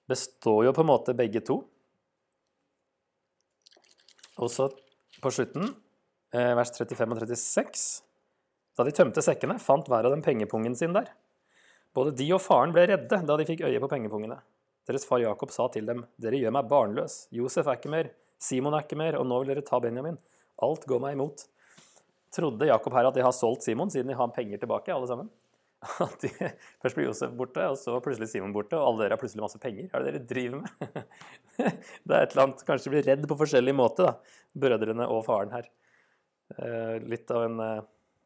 [0.10, 1.62] består jo på en måte begge to.
[4.44, 4.68] Og så
[5.24, 5.70] på slutten,
[6.34, 8.02] eh, vers 35 og 36
[8.76, 11.08] Da de tømte sekkene, fant hver av dem pengepungen sin der.
[11.96, 14.42] Både de og faren ble redde da de fikk øye på pengepungene.
[14.86, 17.28] Deres far Jakob sa til dem, dere gjør meg barnløs.
[17.32, 20.18] Josef er ikke mer, Simon er ikke mer, og nå vil dere ta Benjamin.
[20.62, 21.46] Alt går meg imot.
[22.36, 25.32] Trodde Jakob her at de har solgt Simon, siden de har penger tilbake, alle sammen?
[26.06, 26.32] At de,
[26.84, 29.62] først blir Josef borte, og så plutselig Simon borte, og alle dere har plutselig masse
[29.62, 29.90] penger.
[29.92, 30.70] Hva er det dere driver med?
[31.58, 34.14] det er et eller annet Kanskje blir redd på forskjellig måte, da.
[34.66, 35.70] Brødrene og faren her.
[36.58, 37.82] Eh, litt av en eh,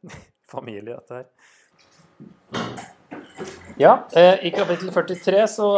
[0.53, 1.25] familie, dette her.
[3.79, 5.69] Ja, eh, i kapittel 43 så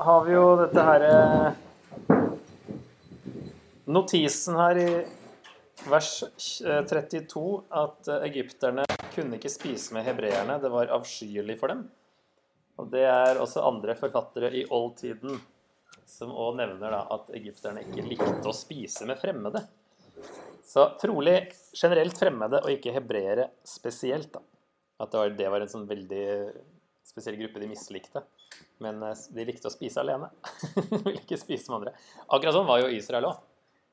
[0.00, 1.54] har vi jo dette herre
[3.90, 4.90] Notisen her i
[5.88, 6.10] vers
[6.90, 7.44] 32
[7.80, 10.58] at egypterne kunne ikke spise med hebreerne.
[10.60, 11.86] Det var avskyelig for dem.
[12.80, 15.40] Og det er også andre forfattere i oldtiden
[16.10, 19.62] som òg nevner da, at egypterne ikke likte å spise med fremmede.
[20.66, 21.36] Så trolig
[21.74, 24.32] generelt fremmede, og ikke hebreere spesielt.
[24.34, 24.42] da.
[25.00, 26.24] At det var, det var en sånn veldig
[27.06, 28.22] spesiell gruppe de mislikte.
[28.84, 30.30] Men eh, de likte å spise alene.
[30.90, 31.94] Ville ikke spise med andre.
[32.28, 33.40] Akkurat sånn var jo Israel òg.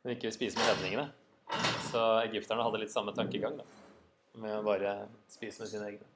[0.05, 1.07] De ikke ville spise med hedningene.
[1.87, 3.59] Så egypterne hadde litt samme tankegang.
[3.61, 3.67] da
[4.37, 4.93] med å bare
[5.31, 6.07] spise med sine egne.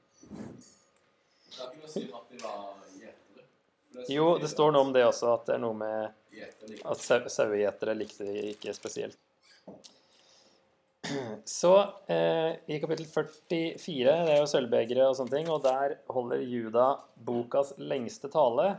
[3.92, 4.06] Det?
[4.14, 6.12] Jo, det står noe om det også, at det er noe med
[6.88, 7.02] at
[7.34, 9.20] sauegjetere likte de ikke spesielt.
[11.50, 11.74] Så
[12.14, 16.86] eh, i kapittel 44, det er jo sølvbegeret og sånne ting, og der holder Juda
[17.26, 18.70] bokas lengste tale.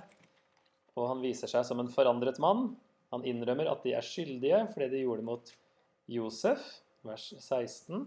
[0.97, 2.71] Og han viser seg som en forandret mann.
[3.13, 5.53] Han innrømmer at de er skyldige fordi de gjorde det mot
[6.13, 6.65] Josef,
[7.07, 8.07] vers 16.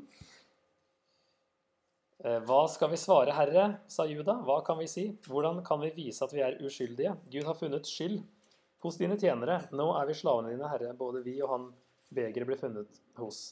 [2.23, 4.37] Eh, hva skal vi svare, Herre, sa Juda.
[4.45, 5.05] Hva kan vi si?
[5.27, 7.15] Hvordan kan vi vise at vi er uskyldige?
[7.31, 8.21] Gud har funnet skyld
[8.85, 9.59] hos dine tjenere.
[9.75, 10.93] Nå er vi slavene dine, Herre.
[10.97, 11.67] Både vi og han
[12.15, 13.43] begeret ble funnet hos.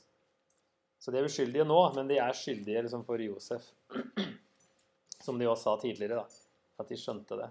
[1.03, 3.73] Så de er uskyldige nå, men de er skyldige liksom, for Josef.
[5.25, 6.41] Som de også sa tidligere, da.
[6.79, 7.49] At de skjønte det.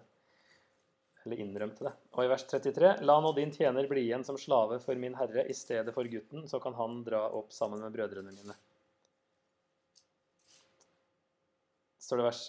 [1.23, 1.93] Eller innrømte det.
[2.17, 5.47] Og i vers 33.: La nå din tjener bli igjen som slave for min herre
[5.47, 8.59] i stedet for gutten, så kan han dra opp sammen med brødrene mine.
[12.13, 12.41] står det vers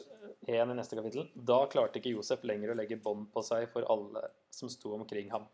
[0.51, 1.27] 1 i neste kapittel.
[1.33, 5.29] Da klarte ikke Josef lenger å legge bånd på seg for alle som sto omkring
[5.31, 5.45] ham.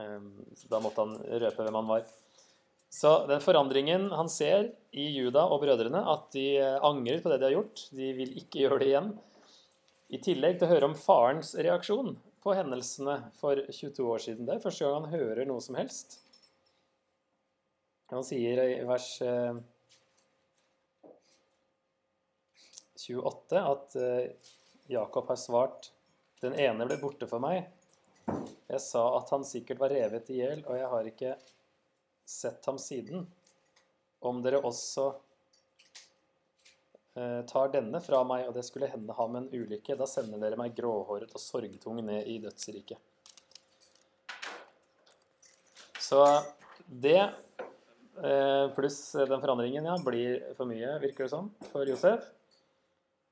[0.00, 0.32] Ehm,
[0.66, 1.14] da måtte han
[1.44, 2.08] røpe hvem han var.
[2.90, 7.48] Så den forandringen han ser i Juda og brødrene, at de angrer på det de
[7.48, 9.14] har gjort, de vil ikke gjøre det igjen,
[10.14, 14.46] i tillegg til å høre om farens reaksjon på hendelsene for 22 år siden.
[14.46, 16.20] Det er første gang han hører noe som helst.
[18.12, 19.56] Han sier i vers eh,
[23.08, 24.52] 28 at eh,
[24.92, 25.90] Jakob har svart
[26.44, 27.64] Den ene ble borte for meg.
[28.68, 31.30] Jeg sa at han sikkert var revet i hjel, og jeg har ikke
[32.28, 33.24] sett ham siden.
[34.20, 35.23] Om dere også eh,
[37.46, 40.74] tar denne fra meg, og det skulle hende ham en ulykke, da sender dere meg
[40.74, 42.98] gråhåret og sorgtung ned i dødsriket.
[46.04, 46.20] Så
[46.86, 52.26] det eh, pluss den forandringen ja, blir for mye, virker det som, for Josef.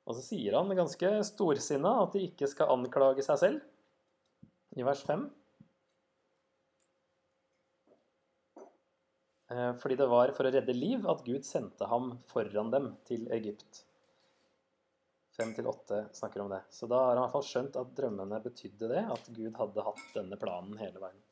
[0.07, 3.69] Og så sier han ganske storsinna at de ikke skal anklage seg selv,
[4.79, 5.27] i vers 5.
[9.83, 13.83] Fordi det var for å redde liv at Gud sendte ham foran dem til Egypt.
[15.37, 16.61] 5-8 snakker om det.
[16.71, 19.85] Så da har han i hvert fall skjønt at drømmene betydde det, at Gud hadde
[19.87, 21.23] hatt denne planen hele veien.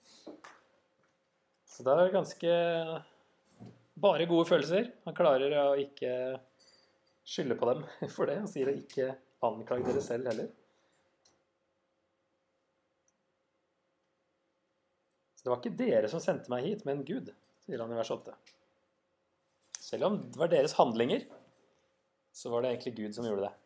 [1.68, 2.54] Så det er ganske
[4.00, 4.88] bare gode følelser.
[5.04, 6.14] Han klarer å ikke
[7.24, 8.40] skylde på dem for det.
[8.40, 9.12] Han sier å ikke
[9.46, 10.48] anklage dere selv heller.
[15.37, 17.30] Så det var ikke dere som sendte meg hit, men Gud,
[17.70, 18.35] sier han i vers 8.
[19.80, 21.24] Selv om det var deres handlinger,
[22.35, 23.56] så var det egentlig Gud som gjorde det.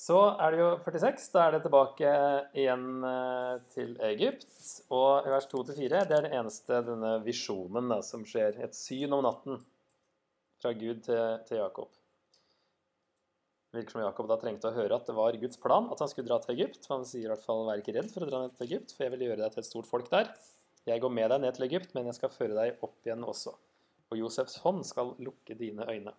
[0.00, 1.26] Så er det jo 46.
[1.34, 2.12] Da er det tilbake
[2.56, 4.48] igjen eh, til Egypt.
[4.96, 8.56] Og i vers 2-4 det er den eneste denne visjonen da, som skjer.
[8.64, 9.60] Et syn om natten
[10.60, 11.92] fra Gud til, til Jakob.
[13.70, 16.10] Det virker som Jakob da trengte å høre at det var Guds plan at han
[16.10, 16.88] skulle dra til Egypt.
[16.90, 19.06] Han sier i hvert fall 'vær ikke redd for å dra ned til Egypt, for
[19.06, 20.32] jeg vil gjøre deg til et stort folk der'.
[20.88, 23.52] Jeg går med deg ned til Egypt, men jeg skal føre deg opp igjen også.
[24.10, 26.14] Og Josefs hånd skal lukke dine øyne.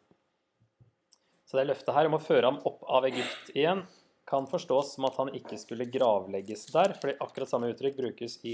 [1.46, 3.84] Så det løftet her om å føre ham opp av Egypt igjen
[4.30, 8.54] kan forstås som at han ikke skulle gravlegges der, fordi akkurat samme uttrykk brukes i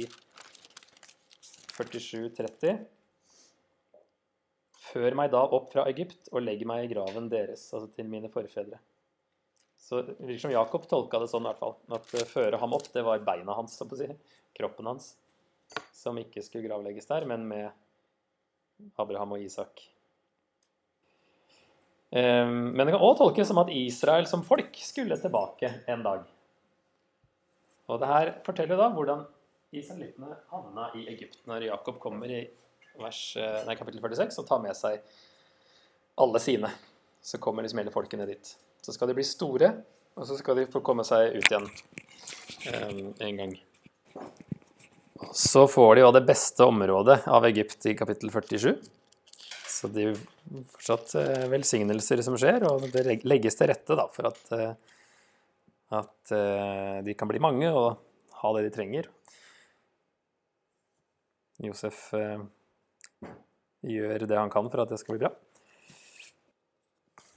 [1.78, 2.80] 47.30.
[4.88, 8.32] Før meg da opp fra Egypt og legg meg i graven deres, altså til mine
[8.34, 8.80] forfedre.
[9.78, 11.78] Så det virker som Jakob tolka det sånn i hvert fall.
[11.94, 13.78] At føre ham opp, det var beina hans,
[14.58, 15.12] kroppen hans,
[15.94, 17.70] som ikke skulle gravlegges der, men med
[18.96, 19.82] Abraham og Isak.
[22.12, 26.24] Ehm, Men det kan òg tolkes som at Israel som folk skulle tilbake en dag.
[27.88, 29.26] Og det her forteller da hvordan
[29.76, 32.46] israelittene havna i Egypt når Jakob kommer i
[32.98, 35.02] vers, eh, nei, kapittel 46 og tar med seg
[36.18, 36.72] alle sine.
[37.22, 38.56] Så kommer liksom hele folkene dit.
[38.82, 39.74] Så skal de bli store,
[40.16, 41.68] og så skal de få komme seg ut igjen
[42.72, 43.58] ehm, en gang.
[45.34, 48.76] Så får de jo det beste området av Egypt i kapittel 47.
[49.78, 54.08] Så det er jo fortsatt eh, velsignelser som skjer, og det legges til rette da,
[54.14, 54.74] for at, eh,
[55.98, 58.00] at eh, de kan bli mange og
[58.42, 59.10] ha det de trenger.
[61.66, 62.12] Josef
[63.82, 65.32] gjør det han kan for at det skal bli bra.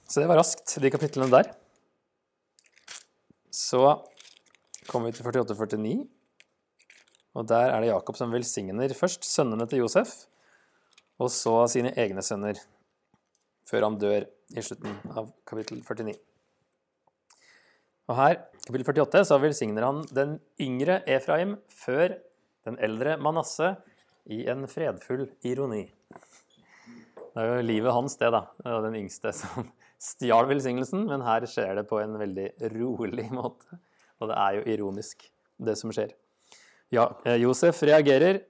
[0.05, 1.49] Så det var raskt, de kapitlene der.
[3.49, 3.81] Så
[4.89, 5.95] kommer vi til 48-49,
[7.37, 10.25] og der er det Jakob som velsigner først sønnene til Josef,
[11.21, 12.59] og så sine egne sønner,
[13.69, 16.17] før han dør i slutten av kapittel 49.
[18.11, 22.17] Og her, kapittel 48, så velsigner han den yngre Efraim før
[22.67, 23.75] den eldre Manasse
[24.27, 25.85] i en fredfull ironi.
[27.31, 28.43] Det er jo livet hans, det, da.
[28.83, 29.69] Den yngste som
[30.11, 33.79] stjal velsignelsen, men her skjer det på en veldig rolig måte.
[34.19, 35.23] Og det er jo ironisk,
[35.61, 36.11] det som skjer.
[36.91, 38.41] Ja, eh, Josef reagerer.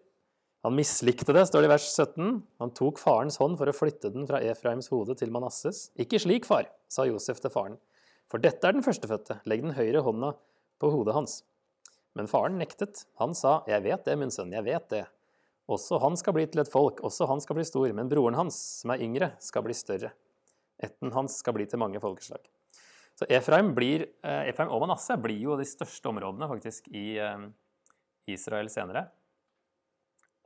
[0.66, 2.42] Han mislikte det, står det i vers 17.
[2.62, 5.92] Han tok farens hånd for å flytte den fra Efraims hode til Manasses.
[6.02, 7.78] Ikke slik, far, sa Josef til faren.
[8.30, 9.40] For dette er den førstefødte.
[9.50, 10.34] Legg den høyre hånda
[10.82, 11.40] på hodet hans.
[12.18, 13.06] Men faren nektet.
[13.22, 15.06] Han sa, jeg vet det, min sønn, jeg vet det.
[15.72, 18.58] Også han skal bli til et folk, også han skal bli stor, men broren hans,
[18.82, 20.12] som er yngre, skal bli større.
[20.82, 22.42] Etten hans skal bli til mange folkeslag.
[23.16, 27.46] Så Efraim, blir, eh, Efraim og Manasseh blir jo de største områdene faktisk i eh,
[28.30, 29.08] Israel senere.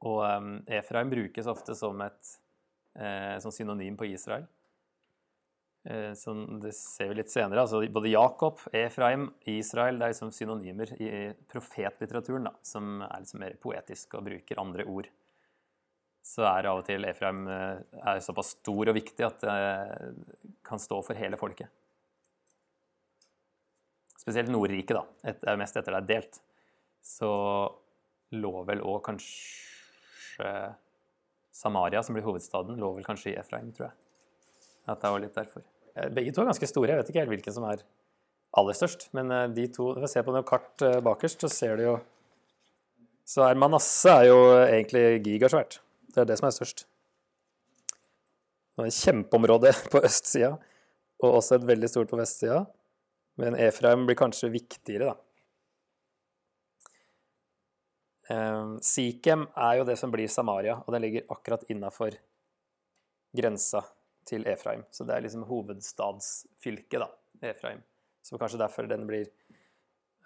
[0.05, 2.35] Og eh, Efraim brukes ofte som et
[2.95, 4.45] eh, som synonym på Israel.
[5.85, 7.61] Eh, som det ser vi litt senere.
[7.61, 11.09] altså Både Jakob, Efraim, Israel det er liksom synonymer i
[11.51, 15.11] profetlitteraturen, da, som er liksom mer poetisk og bruker andre ord.
[16.25, 20.13] Så er av og til Efraim eh, er såpass stor og viktig at det
[20.65, 21.69] kan stå for hele folket.
[24.17, 25.05] Spesielt Nordriket, da.
[25.29, 26.41] Et, er mest etter det er delt.
[27.05, 27.29] Så
[28.35, 30.49] lå vel òg kanskje
[31.55, 33.95] Samaria, som blir hovedstaden, lå vel kanskje i Efraim, tror jeg.
[34.91, 35.63] At det var litt derfor.
[35.95, 36.91] Eh, Begge to er ganske store.
[36.91, 37.85] Jeg vet ikke helt hvilken som er
[38.59, 41.51] aller størst, men eh, de to Hvis vi ser på noe kart eh, bakerst, så
[41.51, 41.95] ser du jo
[43.25, 45.79] Så er Manasse er jo egentlig gigasvært.
[46.13, 46.85] Det er det som er størst.
[48.75, 50.55] Det er et kjempeområde på østsida,
[51.23, 52.65] og også et veldig stort på vestsida.
[53.41, 55.24] Men Efraim blir kanskje viktigere, da.
[58.29, 62.17] Eh, Sikhem er jo det som blir Samaria, og den ligger akkurat innafor
[63.35, 63.83] grensa
[64.25, 64.85] til Efraim.
[64.91, 67.09] Så det er liksom hovedstadsfylket, da,
[67.51, 67.83] Efraim.
[68.25, 69.27] Så kanskje derfor den blir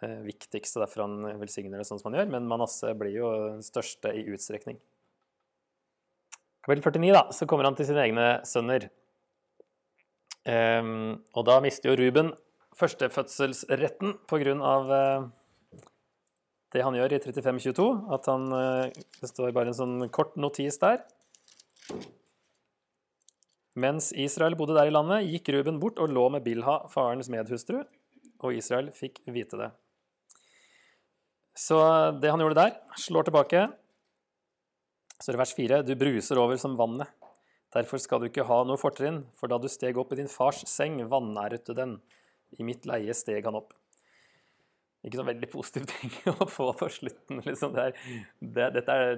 [0.04, 2.32] eh, viktigst, og derfor han velsigner det sånn som han gjør.
[2.38, 4.80] Men Manasseh blir jo den største i utstrekning.
[6.64, 8.88] Kapittel 49, da, så kommer han til sine egne sønner.
[10.50, 12.32] Um, og da mister jo Ruben
[12.80, 15.28] førstefødselsretten på grunn av uh,
[16.74, 17.88] det han gjør i 3522.
[18.14, 21.02] At han uh, Det står bare en sånn kort notis der.
[23.80, 27.80] Mens Israel bodde der i landet, gikk Ruben bort og lå med Bilha, farens medhustru,
[28.44, 29.70] og Israel fikk vite det.
[31.56, 31.78] Så
[32.20, 33.64] det han gjorde der, slår tilbake.
[35.20, 37.08] Så er det vers 4.: Du bruser over som vannet.
[37.74, 40.64] Derfor skal du ikke ha noe fortrinn, for da du steg opp i din fars
[40.68, 42.00] seng, vanæret du den.
[42.58, 43.76] I mitt leie steg han opp
[45.06, 47.40] ikke så veldig positiv ting å få på slutten.
[47.46, 47.72] Liksom.
[47.76, 48.04] Det er,
[48.58, 49.14] det, dette er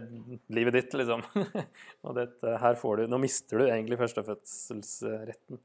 [0.53, 1.23] livet ditt, liksom.
[2.05, 5.61] og dette, her får du Nå mister du egentlig førstefødselsretten.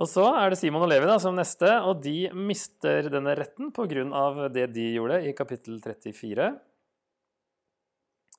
[0.00, 3.70] Og så er det Simon og Levi da, som neste, og de mister denne retten
[3.76, 4.48] pga.
[4.52, 6.48] det de gjorde i kapittel 34.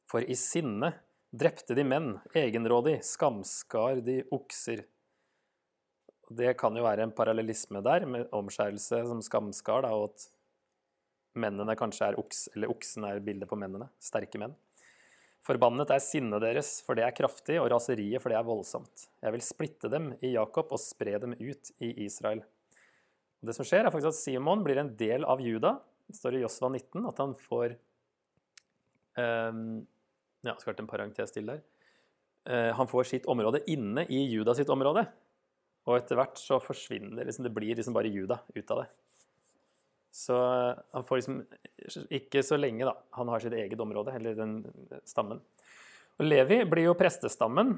[0.09, 0.91] For i sinne
[1.33, 4.83] drepte de menn, egenrådig, skamskar de okser.
[6.33, 10.27] Det kan jo være en parallellisme der, med omskjærelse som skamskar, da, og at
[11.39, 14.55] mennene kanskje er oks, eller oksen er bildet på mennene, sterke menn.
[15.43, 19.07] Forbannet er sinnet deres, for det er kraftig, og raseriet, for det er voldsomt.
[19.19, 22.45] Jeg vil splitte dem i Jakob og spre dem ut i Israel.
[23.41, 25.75] Og det som skjer, er faktisk at Simon blir en del av Juda.
[26.07, 27.75] Det står i Josva 19 at han får
[29.19, 29.83] um,
[30.47, 31.59] Ja, skulle vært en parentes til der.
[32.47, 35.03] Uh, han får sitt område inne i Juda sitt område.
[35.83, 38.89] Og etter hvert så forsvinner liksom, Det blir liksom bare Juda ut av det.
[40.13, 40.35] Så
[40.91, 41.39] han får liksom
[42.13, 42.93] ikke så lenge, da.
[43.17, 44.59] Han har sitt eget område, eller den
[45.09, 45.39] stammen.
[46.21, 47.71] Og Levi blir jo prestestammen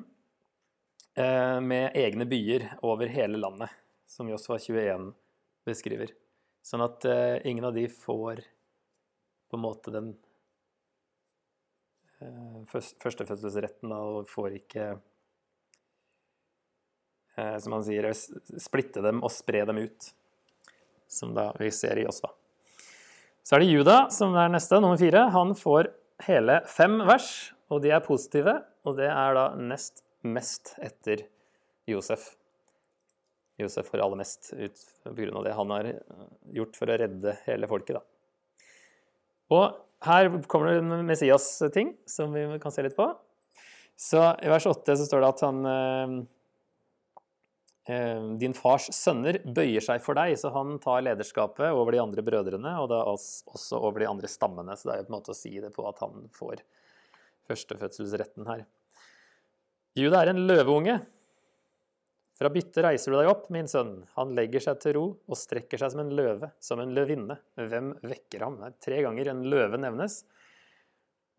[1.16, 3.72] eh, med egne byer over hele landet,
[4.12, 5.14] som Josfa 21
[5.64, 6.12] beskriver.
[6.66, 8.44] Sånn at eh, ingen av de får
[9.48, 10.12] på en måte den
[12.20, 14.90] eh, førstefødselsretten og får ikke
[17.38, 20.12] eh, Som han sier, splitte dem og spre dem ut
[21.16, 22.32] som da vi ser i Josva.
[23.46, 25.28] Så er det Juda som er neste, nummer fire.
[25.36, 25.92] Han får
[26.26, 27.30] hele fem vers,
[27.70, 28.58] og de er positive.
[28.86, 31.28] Og det er da nest mest etter
[31.90, 32.32] Josef.
[33.62, 35.44] Josef får aller mest ut pga.
[35.46, 35.92] det han har
[36.58, 38.00] gjort for å redde hele folket.
[38.00, 38.02] Da.
[39.54, 43.08] Og her kommer det en Messias-ting som vi kan se litt på.
[43.96, 46.35] Så I vers 8 så står det at han eh, Eh,
[47.86, 52.72] din fars sønner bøyer seg for deg, så han tar lederskapet over de andre brødrene,
[52.82, 54.74] og da også over de andre stammene.
[54.74, 56.64] Så det er jo på en måte å si det på at han får
[57.46, 58.64] førstefødselsretten her.
[59.96, 60.98] Juda er en løveunge.
[62.36, 64.02] Fra byttet reiser du deg opp, min sønn.
[64.18, 67.38] Han legger seg til ro og strekker seg som en løve, som en løvinne.
[67.56, 68.58] Hvem vekker ham?
[68.60, 70.24] Det er Tre ganger en løve nevnes.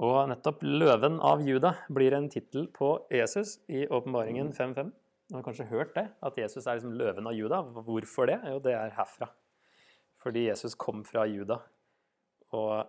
[0.07, 4.93] Og nettopp 'Løven av Juda' blir en tittel på Jesus i Åpenbaringen 5.5.
[5.27, 7.59] Du har kanskje hørt det, at Jesus er liksom løven av Juda.
[7.87, 8.37] Hvorfor det?
[8.47, 9.27] Jo, det er herfra.
[10.23, 11.59] Fordi Jesus kom fra Juda.
[12.55, 12.87] Og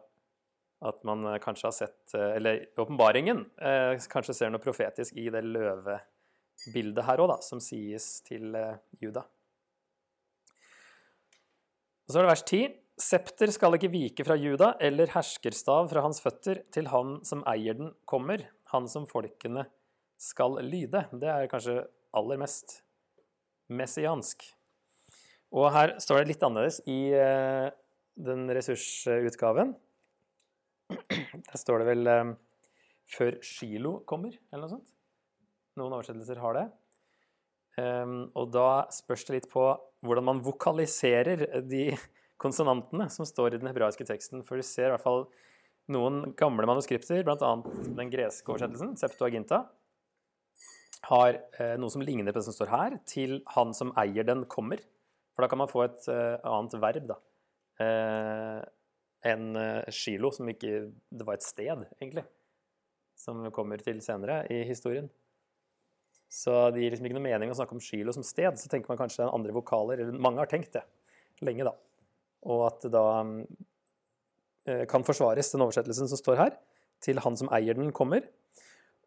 [0.85, 7.07] at man kanskje har sett Eller åpenbaringen eh, kanskje ser noe profetisk i det løvebildet
[7.07, 9.25] her òg, som sies til eh, Juda.
[12.05, 12.77] Og så er det vers 10.
[12.97, 17.77] Septer skal ikke vike fra Juda, eller herskerstav fra hans føtter, til han som eier
[17.77, 19.65] den, kommer, han som folkene
[20.21, 21.03] skal lyde.
[21.17, 21.81] Det er kanskje
[22.15, 22.81] aller mest
[23.67, 24.45] messiansk.
[25.55, 27.69] Og her står det litt annerledes i uh,
[28.19, 29.75] den ressursutgaven.
[31.47, 32.35] Der står det vel um,
[33.07, 34.93] 'før Shilo kommer', eller noe sånt.
[35.79, 36.67] Noen oversettelser har det.
[37.77, 39.63] Um, og da spørs det litt på
[40.05, 41.91] hvordan man vokaliserer de
[42.41, 44.43] konsonantene som står i den hebraiske teksten.
[44.45, 45.27] For du ser i hvert fall
[45.93, 47.51] noen gamle manuskripter, bl.a.
[47.97, 49.63] den greske oversettelsen, Septuaginta,
[51.05, 54.45] har eh, noe som ligner på det som står her, til 'han som eier den,
[54.45, 54.81] kommer'.
[55.35, 57.17] For da kan man få et eh, annet verb, da.
[57.79, 58.61] Eh,
[59.27, 59.57] enn
[59.91, 62.23] Shilo, som ikke Det var et sted, egentlig.
[63.15, 65.09] Som kommer til senere i historien.
[66.29, 68.57] Så det gir liksom ikke noe mening å snakke om Shilo som sted.
[68.57, 69.99] Så tenker man kanskje andre vokaler.
[69.99, 70.83] Eller mange har tenkt det
[71.41, 71.73] lenge, da.
[72.45, 76.57] Og at det da kan forsvares, den oversettelsen som står her,
[77.01, 78.27] til 'han som eier den, kommer'.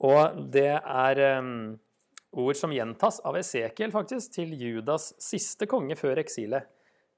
[0.06, 1.78] Og det er um,
[2.40, 6.68] Ord som gjentas av Esekiel, faktisk, til Judas siste konge før eksilet.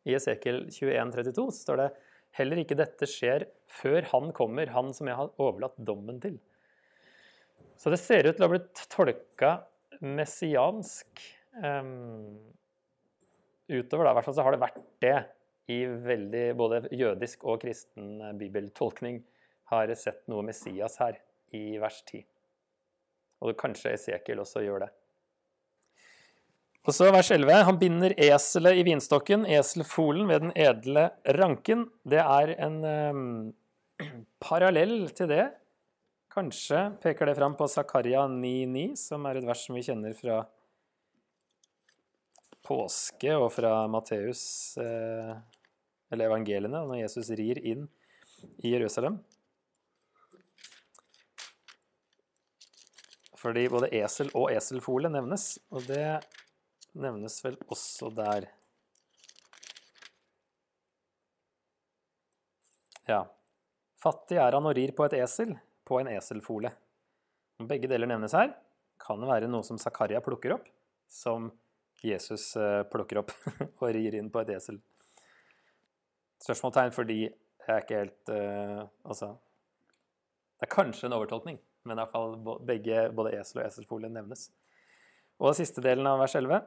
[0.08, 1.90] I Esekiel 21,32 så står det
[2.38, 6.40] heller ikke dette skjer før han kommer, han som jeg har overlatt dommen til.
[7.78, 9.52] Så det ser ut til å ha blitt tolka
[10.02, 11.22] messiansk.
[11.62, 12.40] Um,
[13.68, 15.16] utover, da, i hvert fall så har det vært det
[15.70, 19.22] i veldig både jødisk og kristen bibeltolkning.
[19.70, 21.20] Har sett noe Messias her
[21.56, 22.31] i vers 10.
[23.42, 24.92] Og kanskje Esekiel også gjør det.
[26.82, 27.62] Og så vers 11.
[27.68, 31.84] Han binder eselet i vinstokken, eselfolen ved den edle ranken.
[32.02, 33.26] Det er en um,
[34.42, 35.44] parallell til det.
[36.32, 40.40] Kanskje peker det fram på Zakaria 9,9, som er et vers som vi kjenner fra
[42.66, 44.42] påske og fra Matteus,
[44.80, 45.34] eh,
[46.12, 47.84] eller evangeliene, når Jesus rir inn
[48.62, 49.20] i Jerusalem.
[53.42, 56.22] Fordi både esel og eselfole nevnes, og det
[56.94, 58.46] nevnes vel også der.
[63.10, 63.24] Ja.
[64.02, 66.70] Fattig er han og rir på et esel, på en eselfole.
[67.66, 68.54] Begge deler nevnes her,
[69.02, 70.70] kan det være noe som Zakaria plukker opp,
[71.10, 71.50] som
[72.02, 73.34] Jesus eh, plukker opp
[73.82, 74.78] og rir inn på et esel.
[76.42, 79.28] Spørsmålstegn fordi jeg er ikke helt uh, Altså
[80.58, 84.48] Det er kanskje en overtolkning, men i hvert fall begge, både esel og eselfolie nevnes.
[85.40, 86.62] Og den siste delen av vers 11.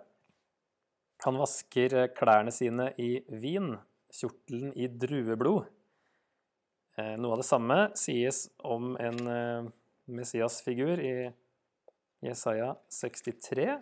[1.26, 3.74] Han vasker eh, klærne sine i vin,
[4.13, 5.70] kjortelen i drueblod.
[6.99, 9.72] Eh, noe av det samme sies om en eh,
[10.11, 11.16] Messias-figur i
[12.26, 13.76] Jesaja 63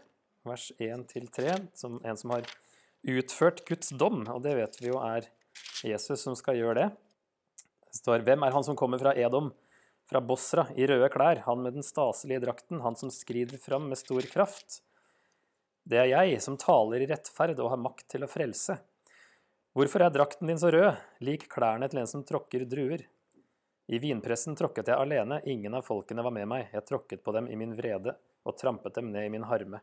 [0.44, 2.48] vers 1-3, som en som har
[3.04, 5.28] utført Guds dom, og det vet vi jo er
[5.84, 6.90] Jesus som skal gjøre det.
[7.88, 9.52] Det står Hvem er han som kommer fra Edom,
[10.14, 13.97] fra Bosra, i røde klær, han med den staselige drakten, han som skrider fram med
[13.97, 14.84] stor kraft?
[15.89, 18.76] Det er jeg, som taler i rettferd og har makt til å frelse.
[19.74, 23.07] Hvorfor er drakten din så rød, lik klærne til en som tråkker druer?
[23.89, 27.49] I vinpressen tråkket jeg alene, ingen av folkene var med meg, jeg tråkket på dem
[27.49, 28.14] i min vrede
[28.45, 29.82] og trampet dem ned i min harme.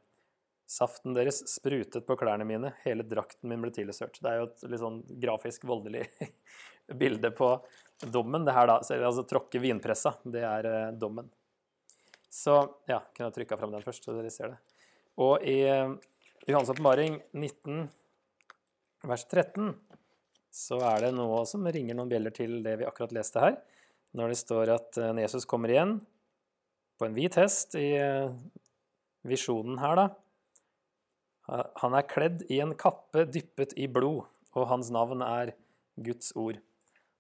[0.71, 4.23] Saften deres sprutet på klærne mine, hele drakten min ble tilsørt.
[4.23, 6.07] Det er jo et litt sånn grafisk voldelig
[7.03, 7.57] bilde på
[8.07, 8.45] dommen.
[8.45, 11.29] Det her da, altså tråkke vinpressa, det er eh, dommen.
[12.31, 12.55] Så
[12.89, 14.61] ja, kunne jeg trykke fram den først, så dere ser det.
[15.21, 15.97] Og i uh,
[16.47, 17.89] Johans åpenbaring 19,
[19.11, 19.73] vers 13,
[20.55, 23.59] så er det noe som ringer noen bjeller til det vi akkurat leste her.
[24.15, 25.99] Når det står at uh, Jesus kommer igjen
[27.01, 28.31] på en hvit hest i uh,
[29.27, 30.09] visjonen her, da.
[31.83, 34.23] Han er kledd i en kappe dyppet i blod,
[34.55, 35.57] og hans navn er
[35.99, 36.61] Guds ord.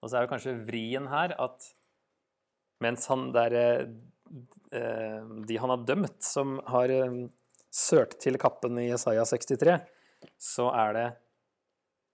[0.00, 1.68] Og så er jo kanskje vrien her at
[2.80, 3.82] mens han der eh,
[5.44, 7.18] De han har dømt, som har eh,
[7.70, 9.76] sølt til kappen i Jesaja 63,
[10.40, 11.08] så er det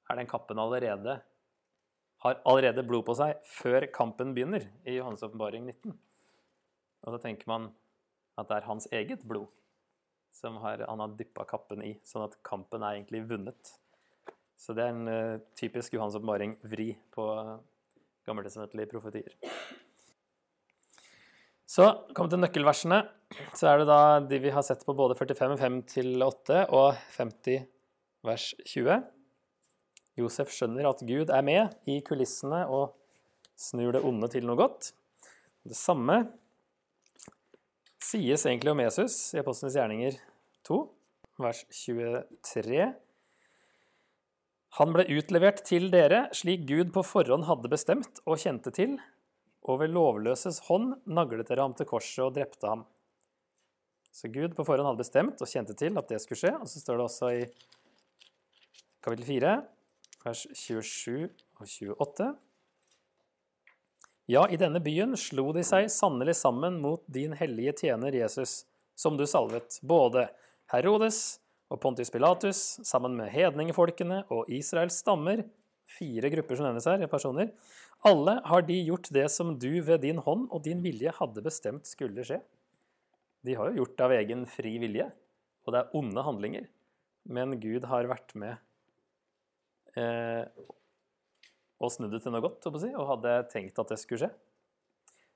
[0.07, 1.21] er den kappen allerede
[2.27, 5.95] har allerede blod på seg før kampen begynner i Johannes åpenbaring 19.
[7.07, 7.71] Og så tenker man
[8.37, 9.51] at det er hans eget blod
[10.37, 13.73] som har, han har dyppa kappen i, sånn at kampen er egentlig vunnet.
[14.61, 17.25] Så det er en uh, typisk Johans åpenbaring-vri på
[18.27, 19.33] gammeltestamentlige profetier.
[21.67, 23.03] Så kom til nøkkelversene.
[23.59, 25.81] Så er det da de vi har sett på både 45, 5
[26.27, 27.67] 8 og 50
[28.27, 29.01] vers 20.
[30.17, 32.95] Josef skjønner at Gud er med i kulissene og
[33.59, 34.93] snur det onde til noe godt.
[35.67, 36.23] Det samme
[38.03, 40.19] sies egentlig om Jesus i Apostlenes gjerninger
[40.69, 40.79] 2,
[41.43, 42.87] vers 23.
[44.77, 48.99] Han ble utlevert til dere slik Gud på forhånd hadde bestemt og kjente til,
[49.65, 52.83] og ved lovløses hånd naglet dere ham til korset og drepte ham.
[54.13, 56.53] Så Gud på forhånd hadde bestemt og kjente til at det skulle skje.
[56.61, 57.41] Og så står det også i
[59.05, 59.55] kapittel 4,
[60.27, 62.29] vers 27 og 28.
[64.33, 68.65] Ja, i denne byen slo de seg sannelig sammen mot din hellige tjener Jesus,
[68.99, 70.27] som du salvet, både
[70.73, 71.39] Herodes
[71.73, 75.43] og Pontius Pilatus, sammen med hedningefolkene og Israels stammer,
[75.87, 77.51] fire grupper som nevnes her, personer,
[78.07, 81.89] alle har de gjort det som du ved din hånd og din vilje hadde bestemt
[81.89, 82.41] skulle skje.
[83.47, 85.09] De har jo gjort det av egen fri vilje,
[85.67, 86.67] og det er onde handlinger.
[87.27, 88.55] Men Gud har vært med
[89.99, 90.47] eh,
[91.83, 94.33] og snudd det til noe godt, og hadde tenkt at det skulle skje.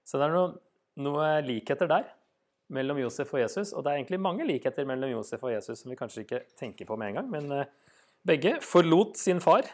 [0.06, 0.56] Så det er noen,
[1.02, 2.08] noe likheter der
[2.74, 5.90] mellom Josef og Jesus, og det er egentlig mange likheter mellom Josef og Jesus som
[5.92, 7.70] vi kanskje ikke tenker på med en gang, men eh,
[8.26, 9.66] begge forlot sin far.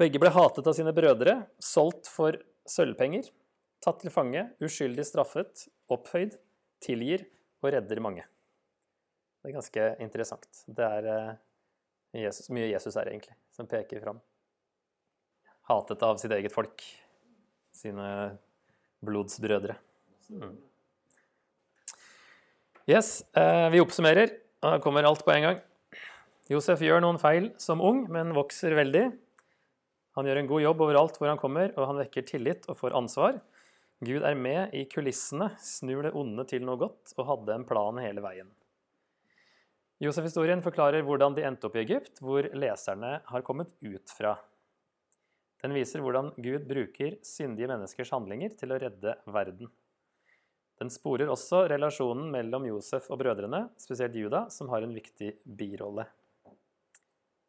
[0.00, 2.38] Begge ble hatet av sine brødre, solgt for
[2.68, 3.28] sølvpenger,
[3.84, 6.38] tatt til fange, uskyldig straffet, opphøyd,
[6.82, 7.26] tilgir
[7.62, 8.24] og redder mange.
[9.42, 10.64] Det er ganske interessant.
[10.70, 11.32] Det er eh,
[12.24, 14.20] Jesus, mye Jesus er egentlig, som peker fram.
[15.68, 16.82] Hatet av sitt eget folk,
[17.74, 18.08] sine
[19.02, 19.76] blodsbrødre.
[20.32, 20.56] Mm.
[22.86, 24.30] Yes, eh, vi oppsummerer.
[24.60, 25.58] Da kommer alt på en gang.
[26.50, 29.04] Josef gjør noen feil som ung, men vokser veldig.
[30.18, 32.96] Han gjør en god jobb overalt hvor han kommer, og han vekker tillit og får
[32.98, 33.38] ansvar.
[34.02, 38.00] Gud er med i kulissene, snur det onde til noe godt, og hadde en plan
[38.02, 38.50] hele veien.
[40.02, 44.34] Josef-historien forklarer hvordan de endte opp i Egypt, hvor leserne har kommet ut fra.
[45.62, 49.70] Den viser hvordan Gud bruker syndige menneskers handlinger til å redde verden.
[50.82, 56.08] Den sporer også relasjonen mellom Josef og brødrene, spesielt Juda, som har en viktig birolle.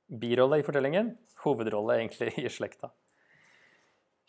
[0.05, 2.91] Birolle i fortellingen, hovedrolle egentlig i slekta.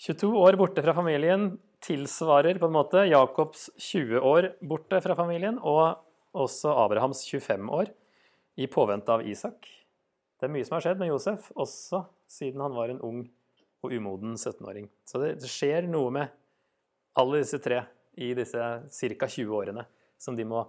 [0.00, 1.50] 22 år borte fra familien
[1.84, 6.00] tilsvarer på en måte Jakobs 20 år borte fra familien, og
[6.32, 7.92] også Abrahams 25 år
[8.56, 9.68] i påvente av Isak.
[10.40, 13.20] Det er mye som har skjedd med Josef, også siden han var en ung
[13.84, 14.88] og umoden 17-åring.
[15.04, 16.32] Så det, skjer noe med
[17.20, 17.84] alle disse tre
[18.16, 19.28] i disse ca.
[19.28, 19.86] 20 årene
[20.20, 20.62] som de må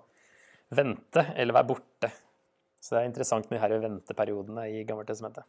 [0.76, 2.12] vente eller være borte.
[2.82, 5.46] Så det er interessant med her venteperiodene i Gammeltestamentet.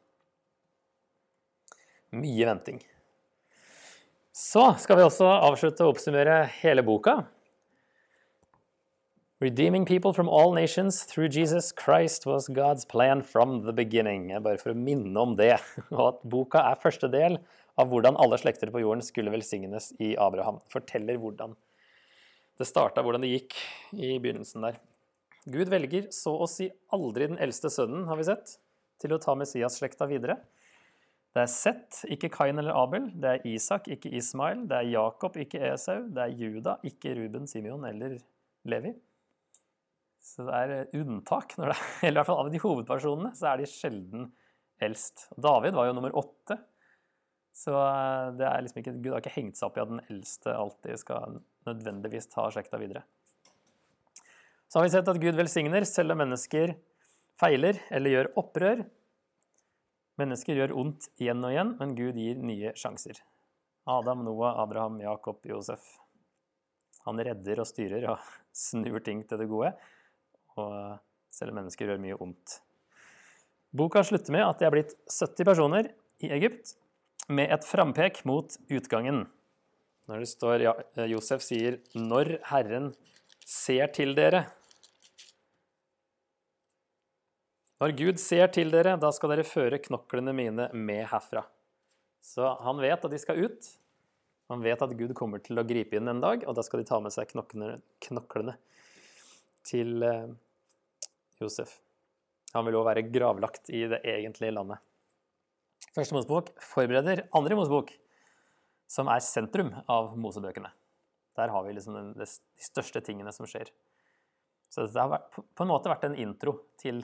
[2.16, 2.78] Mye venting.
[4.36, 7.22] Så skal vi også avslutte å oppsummere hele boka.
[9.40, 14.30] Redeeming people from all nations through Jesus Christ was God's plan from the beginning.
[14.40, 15.58] Bare for å minne om det,
[15.92, 17.36] og at boka er første del
[17.76, 20.62] av hvordan alle slekter på jorden skulle velsignes i Abraham.
[20.72, 21.52] Forteller hvordan
[22.56, 23.56] det starta, hvordan det gikk
[23.92, 24.78] i begynnelsen der.
[25.46, 28.56] Gud velger så å si aldri den eldste sønnen, har vi sett,
[29.02, 30.38] til å ta Messias-slekta videre.
[31.36, 33.10] Det er Seth, ikke Kain eller Abel.
[33.12, 34.62] Det er Isak, ikke Ismail.
[34.70, 36.06] Det er Jakob, ikke Esau.
[36.08, 38.16] Det er Juda, ikke Ruben, Simeon eller
[38.64, 38.94] Levi.
[40.24, 41.52] Så det er eh, unntak.
[41.60, 41.76] Når det,
[42.08, 44.30] eller i hvert fall av de hovedpersonene så er de sjelden
[44.82, 45.26] eldst.
[45.36, 46.56] David var jo nummer åtte.
[47.56, 50.02] Så eh, det er liksom ikke, Gud har ikke hengt seg opp i at den
[50.08, 51.38] eldste alltid skal
[51.68, 53.04] nødvendigvis ta slekta videre.
[54.66, 56.74] Så har vi sett at Gud velsigner selv om mennesker
[57.40, 58.84] feiler eller gjør opprør.
[60.20, 63.20] Mennesker gjør ondt igjen og igjen, men Gud gir nye sjanser.
[63.86, 65.84] Adam, Noah, Abraham, Jakob, Josef.
[67.06, 68.32] Han redder og styrer og
[68.66, 69.74] snur ting til det gode
[70.56, 70.98] og
[71.32, 72.60] selv om mennesker gjør mye ondt.
[73.76, 75.90] Boka slutter med at det er blitt 70 personer
[76.24, 76.76] i Egypt
[77.28, 79.26] med et frampek mot utgangen.
[80.06, 80.74] Når det står ja,
[81.10, 82.92] Josef sier 'når Herren
[83.44, 84.46] ser til dere'.
[87.80, 91.44] Når Gud ser til dere, da skal dere føre knoklene mine med herfra.
[92.24, 93.68] Så han vet at de skal ut.
[94.48, 96.88] Han vet at Gud kommer til å gripe inn en dag, og da skal de
[96.88, 98.54] ta med seg knoklene, knoklene
[99.66, 100.30] til eh,
[101.42, 101.80] Josef.
[102.54, 104.80] Han vil òg være gravlagt i det egentlige landet.
[105.96, 107.90] Første Mosebok forbereder andre Mosebok,
[108.90, 110.70] som er sentrum av Mosebøkene.
[111.36, 112.28] Der har vi liksom de
[112.62, 113.68] største tingene som skjer.
[114.72, 117.02] Så det har vært, på en måte vært en intro til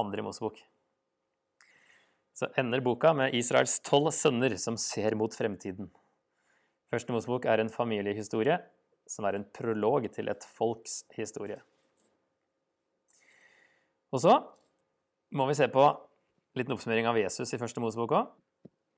[0.00, 0.58] andre Mosebok.
[2.38, 5.90] Så ender boka med Israels tolv sønner som ser mot fremtiden.
[6.92, 8.60] Første Mosebok er en familiehistorie
[9.08, 11.58] som er en prolog til et folks historie.
[14.12, 14.36] Og så
[15.36, 18.30] må vi se på en liten oppsummering av Jesus i første Mosebok òg.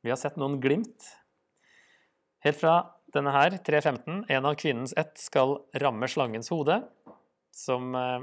[0.04, 1.08] Vi har sett noen glimt.
[2.40, 2.74] Helt fra
[3.12, 6.78] denne her, 3.15, en av kvinnens ett skal ramme slangens hode,
[7.52, 8.22] som eh,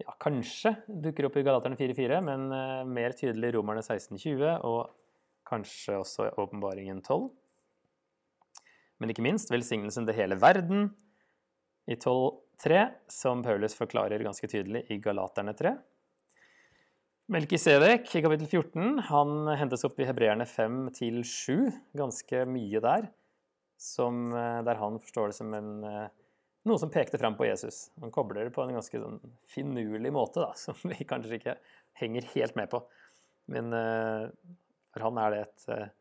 [0.00, 4.94] ja, kanskje dukker opp i Galaterne 4.4, men eh, mer tydelig i Romerne 16.20 og
[5.44, 7.28] kanskje også i Åpenbaringen 12.
[9.02, 10.88] Men ikke minst velsignelsen til hele verden
[11.90, 15.74] i 12.3, som Paulus forklarer ganske tydelig i Galaterne 3.
[17.32, 23.06] Melkisedek i kapittel 14 han hentes opp i Hebreerne 5-7, ganske mye der,
[23.80, 26.10] som, eh, der han forstår det som en, eh,
[26.68, 27.90] noe som pekte fram på Jesus.
[28.00, 29.16] Han kobler det på en ganske sånn
[29.48, 31.56] finurlig måte, da, som vi kanskje ikke
[31.96, 32.82] henger helt med på.
[33.48, 34.28] Men eh,
[34.92, 35.92] for han er det et,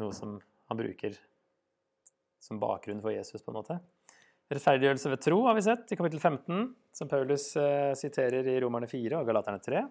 [0.00, 0.40] noe som
[0.70, 1.12] han bruker
[2.40, 3.80] som bakgrunn for Jesus, på en måte.
[4.50, 6.62] Rettferdiggjørelse ved tro har vi sett i kapittel 15,
[6.96, 9.82] som Paulus eh, siterer i Romerne 4 og Galaterne 3.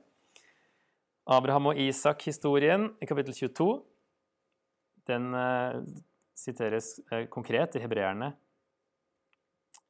[1.32, 3.70] Abraham og Isak-historien i kapittel 22.
[5.08, 5.78] Den eh,
[6.36, 8.34] siteres eh, konkret i Hebreerne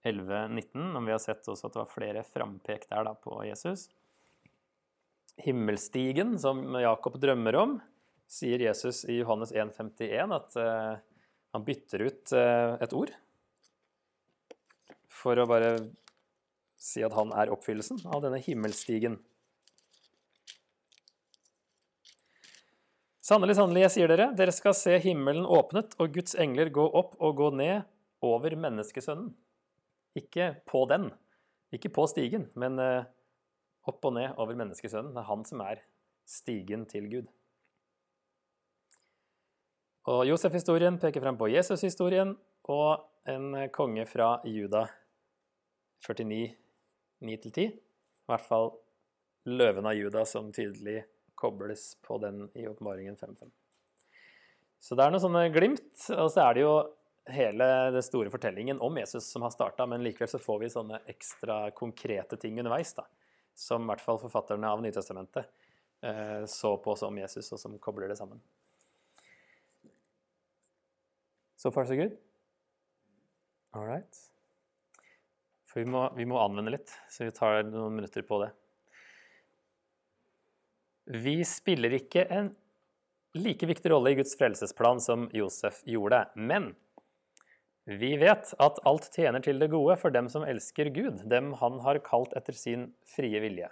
[0.05, 3.87] 11-19, men vi har sett også at det var flere frampek der da, på Jesus.
[5.41, 7.73] Himmelstigen, som Jakob drømmer om,
[8.29, 11.01] sier Jesus i Johannes 1,51 at eh,
[11.57, 13.15] han bytter ut eh, et ord
[15.09, 15.73] for å bare
[16.79, 19.19] si at han er oppfyllelsen av denne himmelstigen.
[23.29, 27.17] Sannelig, sannelig, jeg sier dere, dere skal se himmelen åpnet og Guds engler gå opp
[27.21, 27.83] og gå ned
[28.25, 29.33] over menneskesønnen.
[30.17, 31.11] Ikke på den,
[31.75, 33.05] ikke på stigen, men eh,
[33.85, 35.13] opp og ned over menneskesønnen.
[35.13, 35.83] Det er han som er
[36.25, 37.29] stigen til Gud.
[40.09, 42.33] Og Josef-historien peker frem på Jesus-historien
[42.69, 44.85] og en konge fra Juda
[46.05, 46.51] 49,
[47.25, 47.65] 9-10.
[47.69, 48.71] I hvert fall
[49.49, 51.03] løven av Juda som tydelig
[51.39, 53.49] kobles på den i åpenbaringen 5.5.
[54.79, 56.73] Så det er noen sånne glimt, og så er det jo
[57.29, 61.01] hele den store fortellingen om Jesus som har starta, men likevel så får vi sånne
[61.11, 63.05] ekstra konkrete ting underveis, da,
[63.55, 65.49] som i hvert fall forfatterne av Nytestamentet
[66.05, 68.41] eh, så på som Jesus, og som kobler det sammen.
[71.59, 72.15] So far, so good?
[73.75, 74.21] All right.
[75.69, 78.49] For vi må, vi må anvende litt, så vi tar noen minutter på det.
[81.09, 82.51] Vi spiller ikke en
[83.37, 86.71] like viktig rolle i Guds frelsesplan som Josef gjorde, men
[87.89, 91.79] vi vet at alt tjener til det gode for dem som elsker Gud, dem han
[91.85, 93.69] har kalt etter sin frie vilje.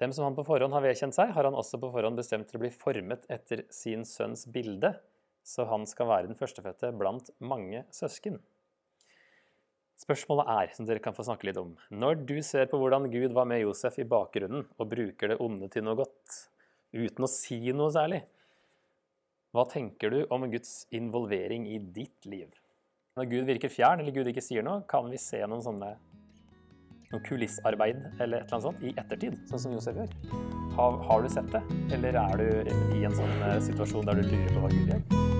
[0.00, 2.60] Dem som han på forhånd har vedkjent seg, har han også på forhånd bestemt til
[2.60, 4.94] å bli formet etter sin sønns bilde,
[5.44, 8.38] så han skal være den førstefødte blant mange søsken.
[9.98, 13.34] Spørsmålet er, som dere kan få snakke litt om, når du ser på hvordan Gud
[13.34, 16.36] var med Josef i bakgrunnen og bruker det onde til noe godt,
[16.94, 18.22] uten å si noe særlig,
[19.56, 22.52] hva tenker du om Guds involvering i ditt liv?
[23.18, 25.96] Når Gud virker fjern, eller Gud ikke sier noe, kan vi se noen sånne
[27.08, 30.14] noe kulissarbeid eller et eller annet sånt i ettertid, sånn som Josef gjør.
[30.76, 31.64] Har, har du sett det,
[31.96, 35.37] eller er du i en sånn eh, situasjon der du lurer på hva Gud gjør?